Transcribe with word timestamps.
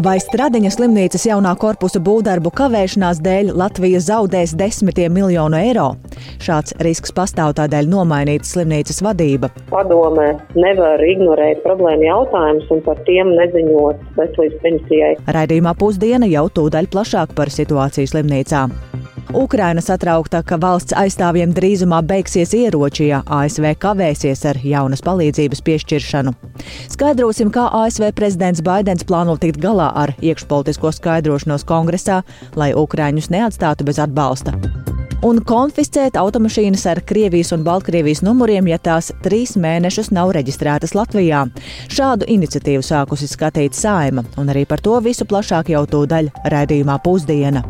Vai 0.00 0.14
Stradiņa 0.16 0.70
slimnīcas 0.72 1.26
jaunā 1.28 1.50
korpusa 1.60 2.00
būvdarbu 2.00 2.48
kavēšanās 2.56 3.18
dēļ 3.20 3.50
Latvija 3.60 3.98
zaudēs 4.00 4.54
desmitiem 4.56 5.12
miljonu 5.12 5.58
eiro? 5.58 5.90
Šāds 6.40 6.72
risks 6.80 7.12
pastāv 7.12 7.52
tādēļ 7.58 7.90
nomainīta 7.92 8.48
slimnīcas 8.48 9.02
vadība. 9.04 9.50
Padomē 9.68 10.30
nevar 10.56 11.04
ignorēt 11.04 11.60
problēmu 11.66 12.06
jautājumus 12.08 12.70
un 12.72 12.80
par 12.86 13.02
tiem 13.08 13.34
neziņot 13.36 14.06
veselības 14.16 14.64
ministrijai. 14.64 15.12
Raidījumā 15.36 15.74
pusdiena 15.82 16.30
jau 16.32 16.46
tūdaļ 16.48 16.88
plašāk 16.94 17.36
par 17.36 17.52
situāciju 17.52 18.14
slimnīcā. 18.14 18.64
Ukraina 19.34 19.80
satraukta, 19.80 20.42
ka 20.42 20.58
valsts 20.60 20.94
aizstāvjiem 20.96 21.52
drīzumā 21.54 22.00
beigsies 22.06 22.54
ieroči, 22.56 23.06
ja 23.10 23.20
ASV 23.26 23.72
kavēsies 23.82 24.44
ar 24.50 24.58
jaunas 24.64 25.04
palīdzības 25.06 25.62
piešķiršanu. 25.66 26.34
Skaidrosim, 26.90 27.52
kā 27.54 27.68
ASV 27.82 28.10
prezidents 28.16 28.62
Baidens 28.66 29.06
plāno 29.06 29.38
tikt 29.40 29.62
galā 29.62 29.90
ar 29.94 30.14
iekšpolitisko 30.18 30.92
skaidrošanos 30.98 31.66
kongresā, 31.68 32.22
lai 32.56 32.72
Ukraiņus 32.74 33.30
neatstātu 33.30 33.86
bez 33.86 34.02
atbalsta 34.02 34.56
un 35.26 35.40
konfiscēt 35.44 36.16
automašīnas 36.16 36.86
ar 36.88 37.02
Krievijas 37.06 37.52
un 37.52 37.64
Baltkrievijas 37.64 38.22
numuriem, 38.24 38.70
ja 38.72 38.78
tās 38.80 39.10
trīs 39.24 39.52
mēnešus 39.60 40.08
nav 40.16 40.32
reģistrētas 40.36 40.96
Latvijā. 40.96 41.44
Šādu 41.92 42.28
iniciatīvu 42.36 42.84
sākusi 42.86 43.28
skatīt 43.28 43.76
Saima, 43.76 44.24
un 44.40 44.52
arī 44.52 44.64
par 44.68 44.80
to 44.80 44.96
visu 45.04 45.28
plašāk 45.28 45.74
jau 45.74 45.84
tūdaļ 45.92 46.32
raidījumā 46.56 47.00
pusdiena. 47.04 47.64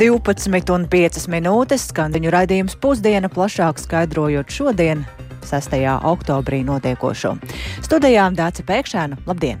12,5 0.00 1.26
minūtes 1.28 1.82
skandiņu 1.90 2.30
raidījums 2.32 2.76
pusdiena 2.80 3.28
plašāk 3.28 3.76
skaidrojot 3.82 4.48
šodien, 4.48 5.02
6. 5.44 5.74
oktobrī 6.08 6.62
notiekošo. 6.64 7.34
Studijā 7.84 8.30
Dāca 8.32 8.64
Pēkšēna, 8.64 9.18
labdien! 9.28 9.60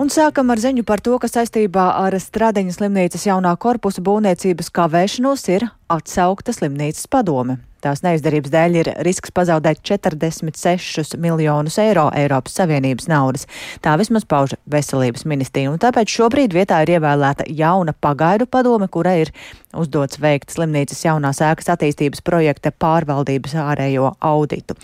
Un 0.00 0.08
sākam 0.08 0.48
ar 0.48 0.62
ziņu 0.64 0.86
par 0.88 1.04
to, 1.04 1.18
ka 1.20 1.28
saistībā 1.28 1.90
ar 2.06 2.16
Stradiņas 2.16 2.80
slimnīcas 2.80 3.28
jaunā 3.28 3.52
korpusa 3.60 4.00
būvniecības 4.00 4.72
kavēšanos 4.80 5.44
ir 5.58 5.68
atsaukta 5.92 6.56
slimnīcas 6.56 7.04
padome. 7.12 7.58
Tās 7.82 8.04
neizdarības 8.04 8.52
dēļ 8.52 8.76
ir 8.78 8.90
risks 9.02 9.32
pazaudēt 9.34 9.80
46 9.82 11.16
miljonus 11.18 11.80
eiro 11.82 12.04
Eiropas 12.14 12.54
Savienības 12.60 13.08
naudas. 13.10 13.48
Tā 13.82 13.96
vismaz 13.98 14.26
pauž 14.28 14.54
veselības 14.70 15.26
ministrija. 15.26 15.72
Un 15.72 15.82
tāpēc 15.82 16.14
šobrīd 16.14 16.54
vietā 16.54 16.78
ir 16.84 16.94
ievēlēta 16.98 17.48
jauna 17.50 17.94
pagaidu 17.98 18.46
padome, 18.46 18.86
kura 18.86 19.16
ir 19.24 19.32
uzdots 19.74 20.20
veikt 20.22 20.52
slimnīcas 20.52 21.00
jaunās 21.06 21.40
ēkas 21.42 21.72
attīstības 21.74 22.22
projekta 22.24 22.70
pārvaldības 22.70 23.56
ārējo 23.64 24.12
auditu. 24.20 24.76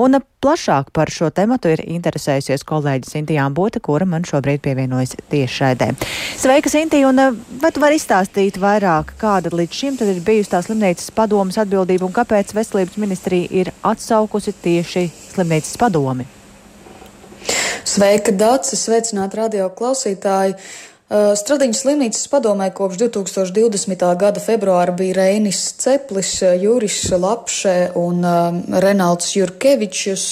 Un 0.00 0.20
plašāk 0.44 0.92
par 0.94 1.10
šo 1.10 1.32
tematu 1.34 1.72
ir 1.74 1.82
interesējusies 1.82 2.62
kolēģis 2.68 3.16
Sintijā 3.16 3.46
Bote, 3.54 3.80
kura 3.82 4.06
man 4.06 4.26
šobrīd 4.26 4.62
pievienojas 4.62 5.16
tiešraidē. 5.32 5.90
Sveika, 6.38 6.70
Sintija, 6.70 7.10
un 7.10 7.40
vai 7.62 7.72
tu 7.74 7.82
vari 7.82 7.98
izstāstīt 7.98 8.60
vairāk, 8.62 9.16
kāda 9.20 9.50
līdz 9.50 9.80
šim 9.80 9.98
tad 9.98 10.12
ir 10.12 10.22
bijusi 10.26 10.52
tā 10.52 10.62
slimnīcas 10.62 11.10
padomas 11.16 11.58
atbildība 11.62 12.06
un 12.06 12.14
kāpēc 12.14 12.45
kāpēc 12.46 12.54
veselības 12.54 12.96
ministrija 12.96 13.48
ir 13.50 13.72
atsaukusi 13.82 14.54
tieši 14.62 15.10
slimnīcas 15.34 15.76
padomi. 15.78 16.26
Sveika, 17.86 18.32
Dārcis! 18.32 18.86
Sveicināti 18.86 19.36
radio 19.36 19.70
klausītāji! 19.70 20.54
Uh, 21.06 21.36
Stradiņas 21.38 21.80
slimnīcas 21.84 22.24
padomē 22.26 22.72
kopš 22.74 22.96
2020. 22.98 24.00
gada 24.18 24.40
februāra 24.42 24.90
bija 24.90 25.14
Reinis 25.20 25.60
Ceplis, 25.78 26.32
uh, 26.42 26.56
Juris 26.58 26.96
Lapše 27.14 27.92
un 27.94 28.26
uh, 28.26 28.80
Renalds 28.82 29.36
Jurkevičs, 29.36 30.26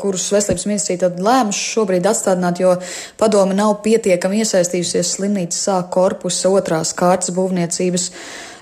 kurus 0.00 0.30
veselības 0.32 0.64
ministrija 0.64 1.02
tad 1.04 1.20
lēma 1.20 1.52
šobrīd 1.52 2.08
atstādināt, 2.08 2.64
jo 2.64 2.72
padome 3.20 3.52
nav 3.52 3.82
pietiekami 3.84 4.40
iesaistījusies 4.40 5.12
slimnīcas 5.18 5.60
sāk 5.68 5.92
korpusa 5.92 6.48
otrās 6.56 6.96
kārtas 6.96 7.34
būvniecības 7.36 8.08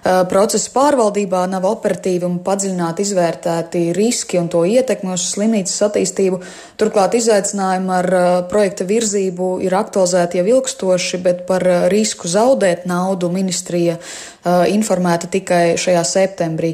procesa 0.02 0.70
pārvaldībā 0.74 1.44
nav 1.46 1.66
operatīvi 1.68 2.26
un 2.26 2.40
padziļināti 2.42 3.04
izvērtēti 3.06 3.82
riski 3.94 4.40
un 4.40 4.48
to 4.50 4.64
ietekmi 4.66 5.12
uz 5.14 5.28
slimnīcas 5.30 5.84
attīstību. 5.86 6.40
Turklāt 6.80 7.14
izaicinājumi 7.14 7.94
ar 7.94 8.10
eh, 8.10 8.28
projekta 8.50 8.86
virzību 8.88 9.54
ir 9.62 9.76
aktualizēti 9.78 10.40
jau 10.40 10.46
ilgstoši, 10.56 11.22
bet 11.22 11.46
par 11.46 11.66
eh, 11.68 11.86
risku 11.92 12.30
zaudēt 12.30 12.88
naudu 12.90 13.30
ministrija 13.30 13.98
informēta 14.42 15.28
tikai 15.30 15.76
šajā 15.78 16.00
septembrī. 16.02 16.72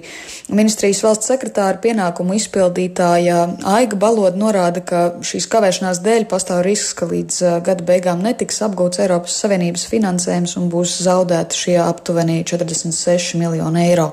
Ministrijas 0.56 1.02
valsts 1.04 1.28
sekretāra 1.28 1.76
pienākumu 1.82 2.32
izpildītāja 2.38 3.42
Aiga 3.68 3.98
Baloda 4.00 4.40
norāda, 4.40 4.80
ka 4.80 5.02
šīs 5.20 5.44
kavēšanās 5.52 6.00
dēļ 6.00 6.24
pastāv 6.30 6.62
risks, 6.64 6.94
ka 6.96 7.10
līdz 7.10 7.42
gada 7.66 7.84
beigām 7.84 8.24
netiks 8.24 8.62
apgūts 8.64 9.02
Eiropas 9.04 9.36
Savienības 9.42 9.84
finansējums 9.92 10.56
un 10.56 10.70
būs 10.72 10.94
zaudēti 11.04 11.60
šie 11.66 11.76
aptuveni 11.84 12.38
46 12.48 13.17
6 13.18 13.38
miljoni 13.42 13.84
eiro. 13.90 14.08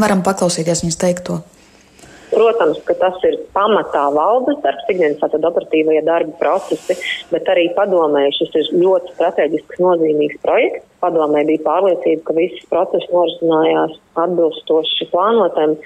Varam 0.00 0.22
paklausīties 0.26 0.82
viņas 0.84 0.98
teikto. 1.02 1.42
Protams, 2.26 2.80
ka 2.84 2.94
tas 2.98 3.22
ir 3.24 3.36
pamatā 3.54 4.02
valdes 4.12 4.58
darbs, 4.64 4.88
ikdienas 4.90 5.20
tātad 5.20 5.44
operatīvie 5.46 6.00
darba 6.04 6.34
procesi, 6.40 6.96
bet 7.30 7.46
arī 7.52 7.68
padomē 7.76 8.24
šis 8.34 8.50
ir 8.60 8.72
ļoti 8.82 9.14
strateģisks 9.14 9.80
nozīmīgs 9.80 10.42
projekts. 10.42 10.84
Padomē 11.04 11.44
bija 11.46 11.62
pārliecība, 11.68 12.24
ka 12.26 12.36
viss 12.36 12.66
process 12.72 13.06
norisinājās 13.14 13.94
atbilstoši 14.24 15.08
plānotam 15.12 15.76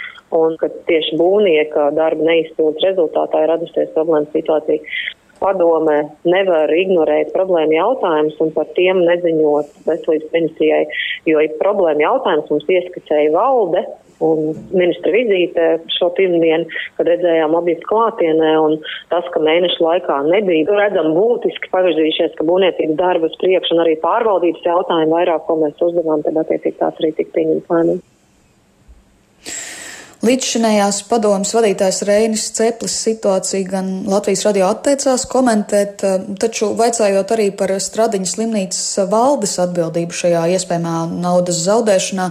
un 0.41 0.57
ka 0.59 0.71
tieši 0.89 1.19
būvnieka 1.21 1.91
darba 1.99 2.31
neizpildes 2.31 2.89
rezultātā 2.89 3.45
ir 3.45 3.53
radusies 3.53 3.93
problēma 3.95 4.31
situācija 4.33 4.81
padomē 5.41 5.99
nevar 6.29 6.73
ignorēt 6.75 7.33
problēmu 7.37 7.77
jautājumus 7.77 8.39
un 8.45 8.53
par 8.57 8.69
tiem 8.77 9.03
neziņot 9.07 9.73
veselības 9.89 10.37
ministrijai, 10.37 10.85
jo 11.31 11.43
ir 11.45 11.59
problēma 11.63 12.07
jautājums 12.07 12.53
mums 12.53 12.71
ieskicēja 12.79 13.35
valde. 13.35 13.85
Un 14.21 14.51
ministra 14.77 15.15
vizīte 15.15 15.67
šo 15.97 16.11
pirmdienu, 16.13 16.67
kad 16.99 17.09
redzējām 17.09 17.55
objektu 17.57 17.89
klātienē, 17.89 18.51
un 18.61 18.77
tas, 19.09 19.25
ka 19.33 19.41
mēnešu 19.41 19.81
laikā 19.81 20.19
nebija 20.29 20.77
redzami 20.77 21.15
būtiski 21.17 21.73
pavirzījušies, 21.73 22.37
ka 22.37 22.45
būvniecības 22.51 23.01
darbas 23.01 23.41
priekš 23.41 23.73
un 23.73 23.81
arī 23.87 23.97
pārvaldības 24.05 24.69
jautājumi 24.69 25.17
vairāk, 25.17 25.49
ko 25.49 25.57
mēs 25.65 25.85
uzdevām, 25.89 26.21
tad 26.27 26.37
attiecīgi 26.45 26.83
tās 26.83 27.01
arī 27.01 27.15
tika 27.17 27.39
pieņemts 27.39 27.73
lēmums. 27.73 28.10
Līdzšinējās 30.21 30.99
padomas 31.09 31.55
vadītājs 31.57 32.03
Reinis 32.05 32.43
Ceplis 32.53 32.93
situāciju 33.07 33.65
gan 33.71 33.87
Latvijas 34.05 34.43
radio 34.45 34.67
atteicās 34.69 35.23
komentēt, 35.25 36.03
eh, 36.05 36.19
taču 36.37 36.75
vaicājot 36.77 37.31
arī 37.33 37.47
par 37.57 37.71
Stradiņas 37.73 38.35
slimnīcas 38.37 39.09
valdes 39.09 39.57
atbildību 39.57 40.13
šajā 40.13 40.43
iespējamā 40.53 41.09
naudas 41.09 41.63
zaudēšanā, 41.65 42.27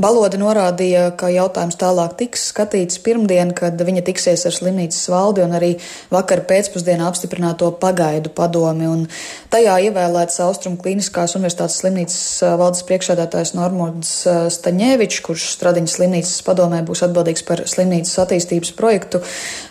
Balodi 0.00 0.38
norādīja, 0.40 1.14
ka 1.18 1.26
jautājums 1.26 1.76
tālāk 1.76 2.16
tiks 2.16 2.50
skatīts 2.50 2.96
pirmdien, 2.98 3.52
kad 3.54 3.76
viņa 3.76 4.02
tiksies 4.02 4.46
ar 4.46 4.52
slimnīcas 4.52 5.04
valdi 5.08 5.44
un 5.44 5.50
arī 5.50 5.78
vakar 6.10 6.46
pēcpusdienā 6.48 7.04
apstiprināto 7.06 7.70
pagaidu 7.78 8.30
padomi. 8.30 8.86
Un 8.88 9.08
tajā 9.50 9.76
ievēlēts 9.90 10.40
Austrum 10.40 10.78
Kliniskās 10.78 11.36
universitātes 11.36 11.76
slimnīcas 11.82 12.42
eh, 12.42 12.56
valdes 12.56 12.82
priekšādātājs 12.88 13.52
Normunds 13.52 14.26
eh, 14.26 14.48
Staņēvičs, 14.48 15.20
kurš 15.20 15.52
Stradiņas 15.58 16.00
slimnīcas 16.00 16.42
padomē 16.42 16.82
būs 16.82 17.04
atbildīgs 17.04 17.33
atbildīgs 17.34 17.44
par 17.46 17.62
slimnīcas 17.66 18.18
attīstības 18.22 18.72
projektu 18.78 19.20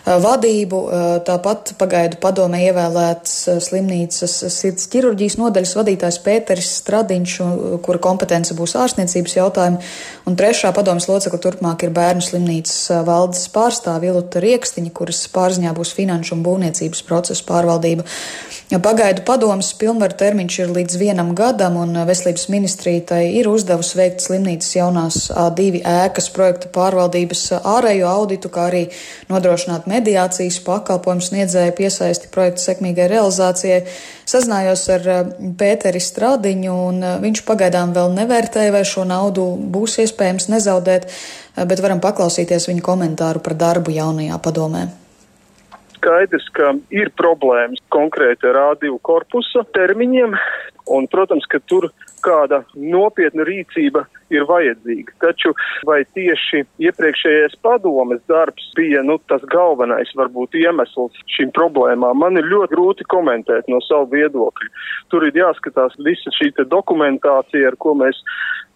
vadību. 0.04 0.80
Tāpat 1.24 1.74
pagaidu 1.78 2.18
padomē 2.20 2.60
ievēlēts 2.68 3.48
slimnīcas 3.64 4.36
sirds 4.52 4.88
ķirurģijas 4.92 5.38
nodaļas 5.40 5.74
vadītājs 5.78 6.20
Pēteris 6.24 6.72
Stradiņš, 6.82 7.36
kura 7.82 7.98
kompetence 7.98 8.54
būs 8.54 8.76
ārstniecības 8.76 9.36
jautājumi. 9.36 9.78
Un 10.28 10.36
trešā 10.36 10.72
padomas 10.74 11.08
locekla 11.08 11.40
turpmāk 11.40 11.84
ir 11.84 11.94
bērnu 11.94 12.24
slimnīcas 12.24 13.04
valdes 13.06 13.48
pārstāvja 13.54 14.12
Iluta 14.12 14.42
Riekstiņa, 14.44 14.92
kuras 14.94 15.24
pārziņā 15.32 15.74
būs 15.76 15.94
finanšu 15.96 16.36
un 16.36 16.44
būvniecības 16.44 17.04
procesu 17.06 17.46
pārvaldība. 17.48 18.04
Pagaidu 18.84 19.22
padomas 19.26 19.68
pilnvaru 19.78 20.16
termiņš 20.18 20.56
ir 20.64 20.72
līdz 20.74 20.96
vienam 20.98 21.34
gadam, 21.36 21.76
un 21.78 21.94
veselības 22.08 22.48
ministrija 22.50 23.04
tai 23.12 23.20
ir 23.38 23.46
uzdevusi 23.46 23.98
veikt 24.00 24.24
slimnīcas 24.24 24.72
jaunās 24.74 25.18
A2 25.30 25.84
ēkas 25.84 26.30
projekta 26.34 26.70
pārvaldības 26.74 27.44
ārējo 27.60 28.08
auditu, 28.10 28.50
kā 28.52 28.68
arī 28.70 28.82
nodrošināt 29.30 29.86
mediācijas 29.90 30.58
pakalpojumu 30.66 31.24
sniedzēju 31.24 31.76
piesaisti 31.78 32.32
projekta 32.34 32.64
sekmīgai 32.64 33.08
realizācijai. 33.12 33.84
Sazinājos 34.28 34.82
ar 34.94 35.06
Pēteri 35.60 36.02
Stradiņu, 36.02 36.74
un 36.88 37.06
viņš 37.22 37.44
pagaidām 37.46 37.94
vēl 37.96 38.12
nevērtēja, 38.18 38.74
vai 38.74 38.84
šo 38.88 39.06
naudu 39.08 39.46
būs 39.76 40.00
iespējams 40.06 40.50
nezaudēt, 40.56 41.08
bet 41.54 41.84
varam 41.84 42.02
paklausīties 42.04 42.70
viņa 42.72 42.84
komentāru 42.84 43.44
par 43.44 43.58
darbu 43.60 43.94
jaunajā 43.94 44.42
padomē 44.42 44.86
skaidrs, 46.04 46.46
ka 46.52 46.74
ir 46.92 47.10
problēmas 47.16 47.80
konkrēti 47.94 48.50
ar 48.50 48.60
A2 48.74 48.98
korpusa 49.02 49.64
termiņiem, 49.76 50.36
un, 50.92 51.06
protams, 51.08 51.46
ka 51.48 51.62
tur 51.64 51.88
kāda 52.24 52.62
nopietna 52.76 53.44
rīcība 53.44 54.04
ir 54.32 54.46
vajadzīga. 54.48 55.12
Taču 55.20 55.52
vai 55.88 56.02
tieši 56.16 56.62
iepriekšējais 56.80 57.56
padomes 57.64 58.22
darbs 58.28 58.70
bija 58.76 59.02
nu, 59.04 59.18
tas 59.28 59.44
galvenais 59.52 60.12
varbūt 60.16 60.56
iemesls 60.60 61.20
šīm 61.36 61.52
problēmām, 61.56 62.20
man 62.20 62.40
ir 62.40 62.48
ļoti 62.48 62.76
grūti 62.76 63.08
komentēt 63.12 63.68
no 63.72 63.80
savu 63.84 64.10
viedokļu. 64.16 64.72
Tur 65.12 65.28
ir 65.28 65.40
jāskatās 65.40 65.96
visa 66.04 66.32
šī 66.36 66.52
dokumentācija, 66.64 67.72
ar 67.72 67.78
ko 67.80 67.96
mēs 68.00 68.20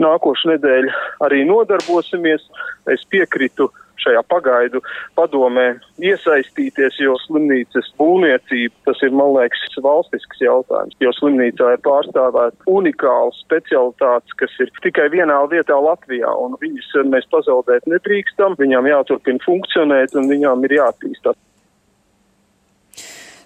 nākošu 0.00 0.54
nedēļu 0.54 0.96
arī 1.24 1.44
nodarbosimies. 1.48 2.44
Es 2.88 3.04
piekrītu 3.12 3.68
šajā 4.02 4.22
pagaidu 4.30 4.82
padomē 5.18 5.68
iesaistīties, 6.02 6.98
jo 7.02 7.16
slimnīcas 7.24 7.90
būvniecība 8.00 8.88
tas 8.88 9.02
ir, 9.06 9.14
man 9.16 9.34
liekas, 9.36 9.78
valstisks 9.84 10.42
jautājums, 10.42 10.96
jo 11.02 11.12
slimnīcā 11.18 11.74
ir 11.74 11.82
pārstāvēt 11.86 12.68
unikāls 12.70 13.40
specialitātes, 13.44 14.38
kas 14.40 14.54
ir 14.62 14.72
tikai 14.84 15.08
vienā 15.14 15.40
vietā 15.52 15.78
Latvijā, 15.82 16.30
un 16.30 16.56
viņas 16.62 16.94
mēs 17.12 17.28
pazaudēt 17.34 17.86
nedrīkstam, 17.90 18.58
viņām 18.58 18.90
jāturpina 18.90 19.44
funkcionēt 19.44 20.16
un 20.18 20.30
viņām 20.32 20.66
ir 20.68 20.78
jāattīstās. 20.80 21.38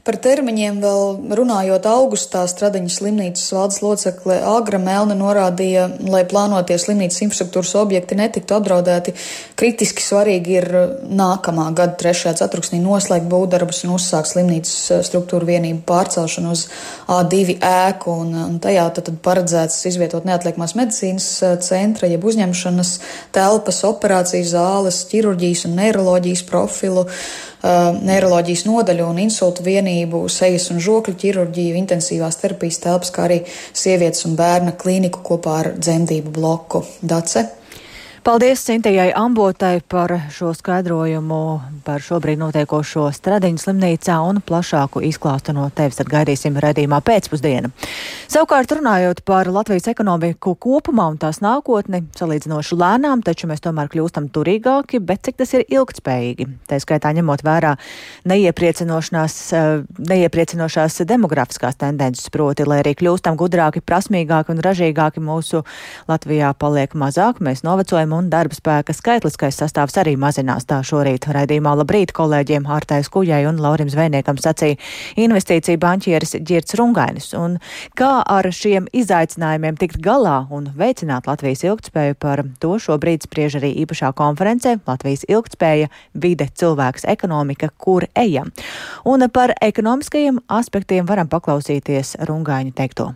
Par 0.03 0.17
termiņiem 0.19 0.81
vēl 0.83 1.37
runājot 1.39 1.85
augustā 1.87 2.41
Stradiņas 2.51 2.97
slimnīcas 2.99 3.53
valdes 3.55 3.77
locekle 3.85 4.41
Agra 4.51 4.81
Melna 4.83 5.15
norādīja, 5.15 5.85
lai 6.11 6.25
plānotie 6.27 6.75
slimnīcas 6.83 7.21
infrastruktūras 7.23 7.77
objekti 7.79 8.19
netiktu 8.19 8.57
apdraudēti, 8.57 9.15
kritiski 9.55 10.03
svarīgi 10.03 10.57
ir 10.59 10.67
nākamā 11.07 11.69
gada 11.79 11.95
trešajā 12.01 12.33
ceturksnī 12.41 12.81
noslēgt 12.83 13.29
būvdarbus 13.31 13.85
un 13.87 13.93
uzsākt 13.95 14.33
slimnīcas 14.33 14.75
eh, 14.91 15.05
struktūru 15.07 15.47
vienību 15.53 15.85
pārcelšanu 15.87 16.51
uz 16.51 16.65
A2 17.07 17.61
ēku, 17.71 18.17
un, 18.25 18.35
un 18.43 18.59
tajā 18.67 18.89
tad, 18.99 19.07
tad 19.07 19.23
paredzēts 19.23 19.79
izvietot 19.93 20.27
neatliekamās 20.27 20.75
medicīnas 20.83 21.31
centra, 21.63 22.11
jeb 22.11 22.27
uzņemšanas 22.27 22.93
telpas, 23.39 23.85
operācijas 23.87 24.51
zāles, 24.57 25.05
ķirurģijas 25.15 25.69
un 25.71 25.79
neiroloģijas 25.79 26.47
profilu. 26.51 27.07
Uh, 27.07 27.52
neiroloģijas 27.63 28.67
nodaļu 28.67 29.07
un 29.07 29.23
insultu 29.23 29.65
vienību, 29.67 30.25
sejas 30.33 30.69
un 30.75 30.83
žokļu 30.83 31.15
ķirurģiju, 31.23 31.79
intensīvās 31.79 32.41
terapijas 32.43 32.83
telpas, 32.83 33.15
kā 33.15 33.27
arī 33.29 33.41
sievietes 33.49 34.27
un 34.27 34.37
bērna 34.39 34.75
klīniku 34.79 35.23
kopā 35.23 35.59
ar 35.63 35.73
dzemdību 35.79 36.35
bloku. 36.35 36.83
Dace. 37.03 37.62
Paldies 38.23 38.61
Cintijai 38.63 39.13
Ambotai 39.17 39.81
par 39.89 40.13
šo 40.31 40.53
skaidrojumu 40.55 41.61
par 41.83 41.99
šobrīd 41.99 42.39
notiekošo 42.39 43.09
Stradiņu 43.11 43.59
slimnīcā 43.59 44.15
un 44.23 44.37
plašāku 44.47 45.01
izklāstu 45.09 45.51
no 45.57 45.65
tevis 45.75 45.99
tad 45.99 46.07
gaidīsim 46.13 46.55
redzījumā 46.63 47.01
pēcpusdiena. 47.03 47.73
Savukārt 48.31 48.71
runājot 48.79 49.25
par 49.27 49.51
Latvijas 49.51 49.91
ekonomiku 49.91 50.55
kopumā 50.55 51.09
un 51.11 51.19
tās 51.19 51.41
nākotni, 51.43 52.05
salīdzinoši 52.15 52.79
lēnām, 52.79 53.25
taču 53.27 53.49
mēs 53.51 53.65
tomēr 53.65 53.91
kļūstam 53.91 54.31
turīgāki, 54.31 55.03
bet 55.03 55.27
cik 55.27 55.41
tas 55.43 55.57
ir 55.59 55.67
ilgtspējīgi. 55.67 56.47
Tā 56.71 56.79
skaitā 56.79 57.11
ņemot 57.19 57.43
vērā 57.43 57.75
neiepriecinošās, 58.31 59.41
neiepriecinošās 60.13 61.01
demografiskās 61.11 61.83
tendences, 61.83 62.31
proti, 62.31 62.71
lai 62.71 62.85
arī 62.85 62.95
kļūstam 63.03 63.35
gudrāki, 63.43 63.83
prasmīgāki 63.83 64.55
un 64.55 64.63
ražīgāki, 64.63 65.27
mūsu 65.27 65.67
Latvijā 66.07 66.55
paliek 66.55 66.95
mazāk, 66.95 67.43
mēs 67.43 67.67
novecojam 67.67 68.12
un 68.15 68.29
darba 68.33 68.57
spēka 68.57 68.95
skaitliskais 68.97 69.57
sastāvs 69.61 69.97
arī 70.01 70.15
mazinās. 70.21 70.67
Tā 70.69 70.81
šorīt 70.87 71.27
raidījumā 71.33 71.75
labrīt 71.81 72.13
kolēģiem 72.17 72.67
Hārtais 72.69 73.11
Kujai 73.13 73.43
un 73.49 73.61
Laurim 73.63 73.91
Zvejniekam 73.93 74.39
sacīja 74.41 74.79
investīcija 75.21 75.81
banķieris 75.83 76.37
Girts 76.47 76.77
Rungainis. 76.79 77.33
Un 77.39 77.59
kā 77.99 78.11
ar 78.23 78.49
šiem 78.53 78.87
izaicinājumiem 78.93 79.79
tikt 79.81 80.01
galā 80.05 80.43
un 80.53 80.71
veicināt 80.79 81.27
Latvijas 81.31 81.65
ilgtspēju 81.67 82.19
par 82.23 82.45
to 82.63 82.77
šobrīd 82.83 83.27
spriež 83.27 83.59
arī 83.61 83.73
īpašā 83.85 84.13
konferencē 84.19 84.79
Latvijas 84.87 85.27
ilgtspēja, 85.29 85.91
vide, 86.15 86.49
cilvēks, 86.55 87.09
ekonomika, 87.09 87.73
kur 87.79 88.07
ejam. 88.15 88.53
Un 89.09 89.27
par 89.33 89.55
ekonomiskajiem 89.61 90.43
aspektiem 90.53 91.09
varam 91.09 91.29
paklausīties 91.33 92.17
Rungaiņa 92.29 92.77
teikto. 92.79 93.13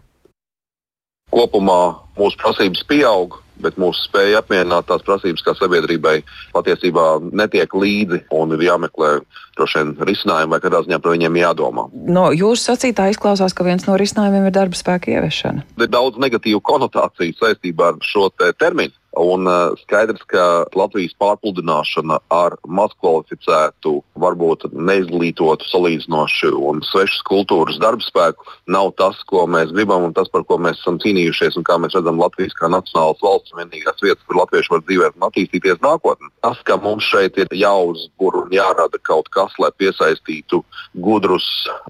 Kopumā 1.35 1.81
mūsu 2.17 2.39
prasības 2.39 2.85
pieaug, 2.87 3.41
bet 3.63 3.79
mūsu 3.81 4.07
spēja 4.09 4.43
apmierināt 4.43 4.89
tās 4.91 5.05
prasības, 5.07 5.45
kā 5.45 5.55
sabiedrībai 5.57 6.17
patiesībā 6.55 7.07
netiek 7.33 7.73
līdzi 7.73 8.23
un 8.37 8.55
ir 8.57 8.67
jāmeklē 8.69 9.13
droši 9.57 9.81
vien 9.81 9.95
risinājumi, 10.11 10.53
vai 10.53 10.61
kādā 10.65 10.83
ziņā 10.85 11.01
par 11.03 11.17
viņiem 11.17 11.41
jādomā. 11.41 11.87
No 11.95 12.29
jūsu 12.35 12.71
sacītā 12.73 13.09
izklausās, 13.13 13.57
ka 13.57 13.67
viens 13.67 13.87
no 13.89 13.97
risinājumiem 14.01 14.49
ir 14.51 14.57
darba 14.57 14.79
spēka 14.79 15.15
ieviešana. 15.15 15.65
Ir 15.81 15.93
daudz 15.93 16.21
negatīvu 16.23 16.61
konotāciju 16.65 17.39
saistībā 17.41 17.95
ar 17.95 18.01
šo 18.05 18.29
te 18.37 18.53
terminu. 18.61 18.95
Un 19.17 19.49
uh, 19.49 19.73
skaidrs, 19.81 20.21
ka 20.29 20.67
Latvijas 20.77 21.15
pārpludināšana 21.17 22.19
ar 22.33 22.59
mazkvalificētu, 22.69 23.95
varbūt 24.21 24.67
neizglītotu, 24.77 25.65
salīdzinoši 25.71 26.51
un 26.53 26.83
svešas 26.85 27.23
kultūras 27.25 27.79
darba 27.81 28.05
spēku 28.05 28.45
nav 28.69 28.91
tas, 29.01 29.23
ko 29.31 29.47
mēs 29.49 29.73
gribam 29.73 30.05
un 30.05 30.13
tas, 30.17 30.29
par 30.33 30.45
ko 30.45 30.59
mēs 30.61 30.83
esam 30.83 30.99
cīnījušies 31.01 31.57
un 31.57 31.65
kā 31.65 31.79
mēs 31.81 31.97
redzam 31.97 32.21
Latvijas 32.21 32.57
kā 32.59 32.69
nacionālas 32.69 33.23
valsts 33.25 33.57
vienīgās 33.57 34.05
vietas, 34.05 34.25
kur 34.29 34.43
latvieši 34.43 34.75
var 34.75 34.85
dzīvot 34.85 35.17
un 35.17 35.29
attīstīties 35.31 35.81
nākotnē. 35.87 36.29
Tas, 36.45 36.61
ka 36.69 36.77
mums 36.83 37.09
šeit 37.09 37.41
ir 37.41 37.49
jāuzbur 37.57 38.43
un 38.43 38.53
jārada 38.53 39.01
kaut 39.09 39.31
kas, 39.33 39.57
lai 39.63 39.73
piesaistītu 39.81 40.61
gudrus, 41.07 41.47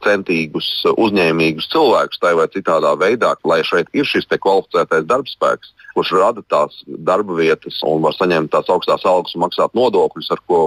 centīgus, 0.06 0.68
uzņēmīgus 0.94 1.72
cilvēkus 1.74 2.22
tā 2.22 2.36
vai 2.38 2.46
citādā 2.54 2.94
veidā, 3.02 3.34
lai 3.42 3.64
šeit 3.66 3.90
ir 3.98 4.06
šis 4.06 4.30
kvalificētais 4.36 5.10
darbspēks 5.10 5.74
kurš 5.96 6.12
rada 6.20 6.44
tās 6.52 6.82
darba 7.16 7.38
vietas 7.40 7.80
un 7.86 8.04
var 8.04 8.14
saņemt 8.16 8.52
tās 8.52 8.68
augstās 8.72 9.04
algas 9.08 9.34
un 9.36 9.46
maksāt 9.46 9.74
nodokļus, 9.78 10.30
ar 10.34 10.42
ko 10.50 10.60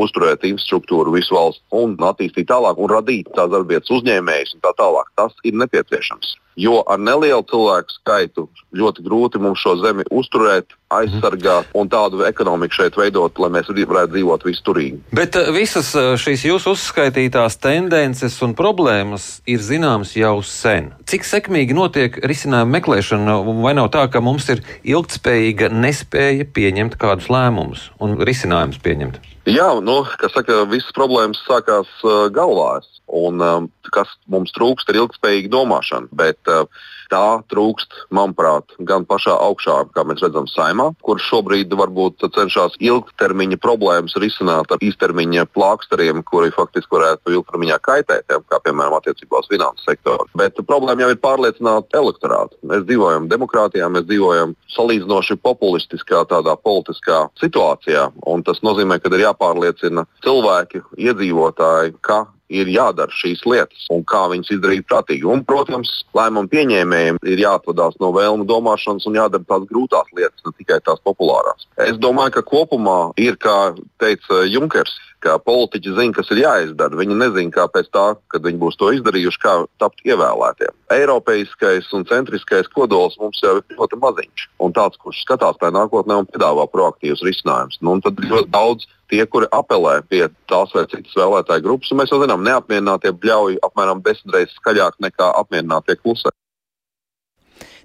uzturēt 0.00 0.46
infrastruktūru 0.46 1.14
visu 1.16 1.34
valsts 1.34 1.62
un 1.74 1.96
attīstīt 1.98 2.50
tālāk 2.50 2.78
un 2.78 2.92
radīt 2.92 3.30
tās 3.34 3.50
darbvietas 3.52 3.92
uzņēmējus 3.98 4.56
un 4.56 4.66
tā 4.66 4.74
tālāk. 4.78 5.10
Tas 5.18 5.34
ir 5.44 5.58
nepieciešams. 5.62 6.36
Jo 6.56 6.80
ar 6.88 7.00
nelielu 7.00 7.44
cilvēku 7.50 7.92
skaitu 7.98 8.46
ļoti 8.76 9.04
grūti 9.04 9.40
mums 9.42 9.60
šo 9.60 9.74
zemi 9.82 10.06
uzturēt, 10.08 10.72
aizsargāt 10.92 11.68
un 11.76 11.90
tādu 11.90 12.22
ekonomiku 12.24 12.78
šeit 12.78 12.96
veidot, 12.96 13.36
lai 13.42 13.50
mēs 13.52 13.68
varētu 13.68 14.14
dzīvot 14.14 14.46
visturīgi. 14.46 15.00
Bet 15.18 15.36
eh, 15.36 15.50
visas 15.52 15.92
eh, 15.98 16.14
šīs 16.20 16.46
jūsu 16.48 16.72
uzskaitītās 16.76 17.58
tendences 17.60 18.38
un 18.46 18.56
problēmas 18.56 19.42
ir 19.44 19.60
zināmas 19.60 20.14
jau 20.16 20.38
sen. 20.46 20.92
Cik 21.10 21.28
sekmīgi 21.28 21.76
notiek 21.76 22.20
risinājuma 22.24 22.78
meklēšana, 22.78 23.38
vai 23.60 23.76
nav 23.76 23.90
tā, 23.92 24.06
ka 24.08 24.24
mums 24.24 24.48
ir 24.54 24.64
ilgtspējīga 24.86 25.72
nespēja 25.74 26.48
pieņemt 26.56 26.96
kādus 27.00 27.28
lēmumus 27.32 27.90
un 28.00 28.16
risinājumus 28.24 28.80
pieņemt? 28.80 29.35
Jā, 29.46 29.68
nu, 29.78 30.00
kas 30.18 30.34
saka, 30.34 30.64
visas 30.66 30.90
problēmas 30.96 31.38
sākās 31.46 31.90
uh, 32.02 32.26
galvās. 32.34 32.88
Un, 33.06 33.38
um, 33.38 33.68
kas 33.94 34.10
mums 34.26 34.50
trūkst, 34.56 34.90
ir 34.90 34.98
ilgspējīga 35.04 35.52
domāšana. 35.52 36.10
Bet, 36.18 36.40
uh, 36.50 36.66
Tā 37.12 37.40
trūkst, 37.50 37.94
manuprāt, 38.14 38.74
gan 38.88 39.06
pašā 39.06 39.34
augšā, 39.46 39.76
kā 39.94 40.02
mēs 40.08 40.22
redzam, 40.24 40.48
saimā, 40.50 40.88
kur 41.06 41.20
šobrīd 41.22 41.72
varbūt 41.78 42.26
cenšas 42.34 42.74
ilgtermiņa 42.82 43.60
problēmas 43.62 44.16
risināt 44.22 44.72
ar 44.74 44.82
īstermiņa 44.82 45.46
plāksteriem, 45.54 46.24
kuri 46.26 46.50
faktiski 46.54 46.96
varētu 46.96 47.36
ilgtermiņā 47.36 47.78
kaitēt, 47.86 48.26
ja, 48.32 48.40
kā 48.50 48.60
piemēram 48.64 48.98
attiecībā 48.98 49.42
uz 49.42 49.50
finanses 49.52 49.86
sektoru. 49.86 50.26
Bet 50.38 50.58
problēma 50.66 51.06
jau 51.06 51.12
ir 51.14 51.22
pārliecināt 51.22 51.94
elektorātu. 51.96 52.58
Mēs 52.66 52.86
dzīvojam 52.88 53.30
demokrātijā, 53.30 53.90
mēs 53.92 54.08
dzīvojam 54.10 54.56
salīdzinoši 54.74 55.38
populistiskā 55.46 56.24
tādā 56.30 56.56
politiskā 56.58 57.26
situācijā, 57.40 58.10
un 58.26 58.42
tas 58.46 58.62
nozīmē, 58.66 58.98
ka 59.00 59.12
ir 59.14 59.28
jāpārliecina 59.28 60.06
cilvēki, 60.26 60.82
iedzīvotāji, 61.06 61.96
ka 62.02 62.24
ir 62.52 62.70
jādara 62.70 63.12
šīs 63.12 63.44
lietas 63.48 63.86
un 63.92 64.04
kā 64.06 64.26
viņas 64.32 64.52
izdarīt 64.56 64.86
prātīgi. 64.90 65.26
Un, 65.30 65.42
protams, 65.46 65.90
lēmumu 66.16 66.50
pieņēmējiem 66.52 67.20
ir 67.26 67.42
jāatvadās 67.42 67.98
no 68.02 68.12
vēlmu 68.16 68.46
domāšanas 68.48 69.08
un 69.08 69.18
jādara 69.18 69.46
tās 69.48 69.66
grūtās 69.70 70.12
lietas, 70.16 70.44
ne 70.46 70.54
tikai 70.58 70.80
tās 70.86 71.02
populārās. 71.06 71.66
Es 71.88 71.98
domāju, 72.02 72.38
ka 72.38 72.46
kopumā 72.46 73.00
ir, 73.20 73.38
kā 73.42 73.74
teica 74.02 74.44
Junkers, 74.46 74.94
ka 75.26 75.36
politiķi 75.42 75.94
zina, 75.96 76.14
kas 76.14 76.30
ir 76.30 76.42
jāizdara. 76.44 76.98
Viņi 76.98 77.16
nezina, 77.18 77.52
kā 77.54 77.66
pēc 77.72 77.88
tā, 77.94 78.04
kad 78.32 78.44
viņi 78.46 78.60
būs 78.62 78.78
to 78.80 78.92
izdarījuši, 78.94 79.40
kā 79.42 79.54
tapt 79.82 80.04
ievēlētiem. 80.06 80.74
Eiropeiskais 80.96 81.88
un 81.96 82.06
centriskais 82.08 82.68
kodols 82.74 83.16
mums 83.22 83.40
jau 83.42 83.56
ir 83.58 83.78
ļoti 83.78 83.98
maziņš. 84.02 84.46
Un 84.62 84.76
tāds, 84.76 85.00
kurš 85.02 85.24
skatās 85.24 85.58
tajā 85.60 85.74
nākotnē 85.74 86.20
un 86.22 86.28
piedāvā 86.30 86.68
proaktīvus 86.70 87.24
risinājumus. 87.26 87.80
Nu, 87.82 87.98
tad 88.04 88.20
ļoti 88.22 88.52
daudz 88.54 88.86
tie, 89.10 89.22
kuri 89.26 89.48
apelē 89.54 90.00
pie 90.10 90.24
tās 90.50 90.72
vai 90.74 90.86
citas 90.90 91.14
vēlētāju 91.18 91.64
grupas, 91.66 91.92
un 91.92 92.00
mēs 92.00 92.12
jau 92.12 92.20
zinām, 92.22 92.44
neapmierinātie 92.46 93.12
bļauj 93.14 93.60
apmēram 93.66 94.02
desmit 94.06 94.34
reizes 94.34 94.58
skaļāk 94.60 94.98
nekā 95.06 95.30
apmierinātie 95.42 95.98
klusē. 96.00 96.32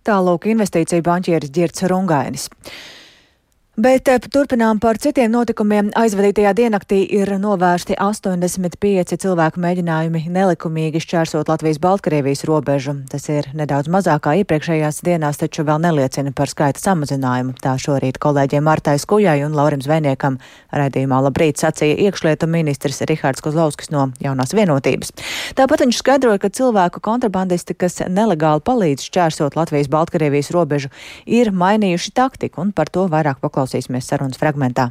Tālūk 0.08 0.48
investīcija 0.50 1.04
banķieris 1.06 1.54
Girts 1.54 1.86
Rungainis. 1.86 2.48
Bet 3.80 4.10
eh, 4.12 4.20
turpinām 4.20 4.82
par 4.84 4.98
citiem 5.00 5.32
notikumiem. 5.32 5.94
Aizvadītajā 5.96 6.52
diennaktī 6.52 6.98
ir 7.16 7.30
novērsti 7.40 7.96
85 8.04 9.16
cilvēku 9.24 9.62
mēģinājumi 9.64 10.26
nelikumīgi 10.28 11.00
šķērsot 11.00 11.48
Latvijas-Baltkrievijas 11.48 12.44
robežu. 12.50 12.98
Tas 13.08 13.30
ir 13.32 13.48
nedaudz 13.56 13.88
mazāk 13.88 14.26
kā 14.26 14.34
iepriekšējās 14.42 15.00
dienās, 15.08 15.40
taču 15.40 15.64
vēl 15.64 15.80
neliecina 15.86 16.34
par 16.36 16.52
skaita 16.52 16.84
samazinājumu. 16.84 17.56
Tā 17.64 17.78
šorīt 17.80 18.20
kolēģiem 18.20 18.68
Martai 18.68 18.98
Skujai 19.00 19.38
un 19.48 19.56
Laurim 19.56 19.80
Zvejniekam 19.80 20.36
raidījumā 20.76 21.22
labrīt 21.30 21.64
sacīja 21.64 21.96
iekšlietu 22.10 22.52
ministrs 22.52 23.00
Rihards 23.08 23.40
Kozlovskis 23.40 23.94
no 23.96 24.10
jaunās 24.20 24.52
vienotības. 24.52 25.16
Tāpat 25.56 25.86
viņš 25.86 26.04
skaidroja, 26.04 26.44
ka 26.44 26.52
cilvēku 26.52 27.00
kontrabandisti, 27.08 27.80
kas 27.80 28.04
nelegāli 28.04 28.68
palīdz 28.68 29.08
šķērsot 29.08 29.56
Latvijas-Baltkrievijas 29.56 30.52
robežu, 30.52 30.92
ir 31.24 31.56
mainījuši 31.56 32.16
taktiku 32.20 32.68
un 32.68 32.76
par 32.76 32.92
to 32.92 33.08
vairāk 33.08 33.40
paklausīties 33.40 33.70
Paklausīsimies 33.72 34.10
sarunas 34.12 34.40
fragmentā. 34.40 34.90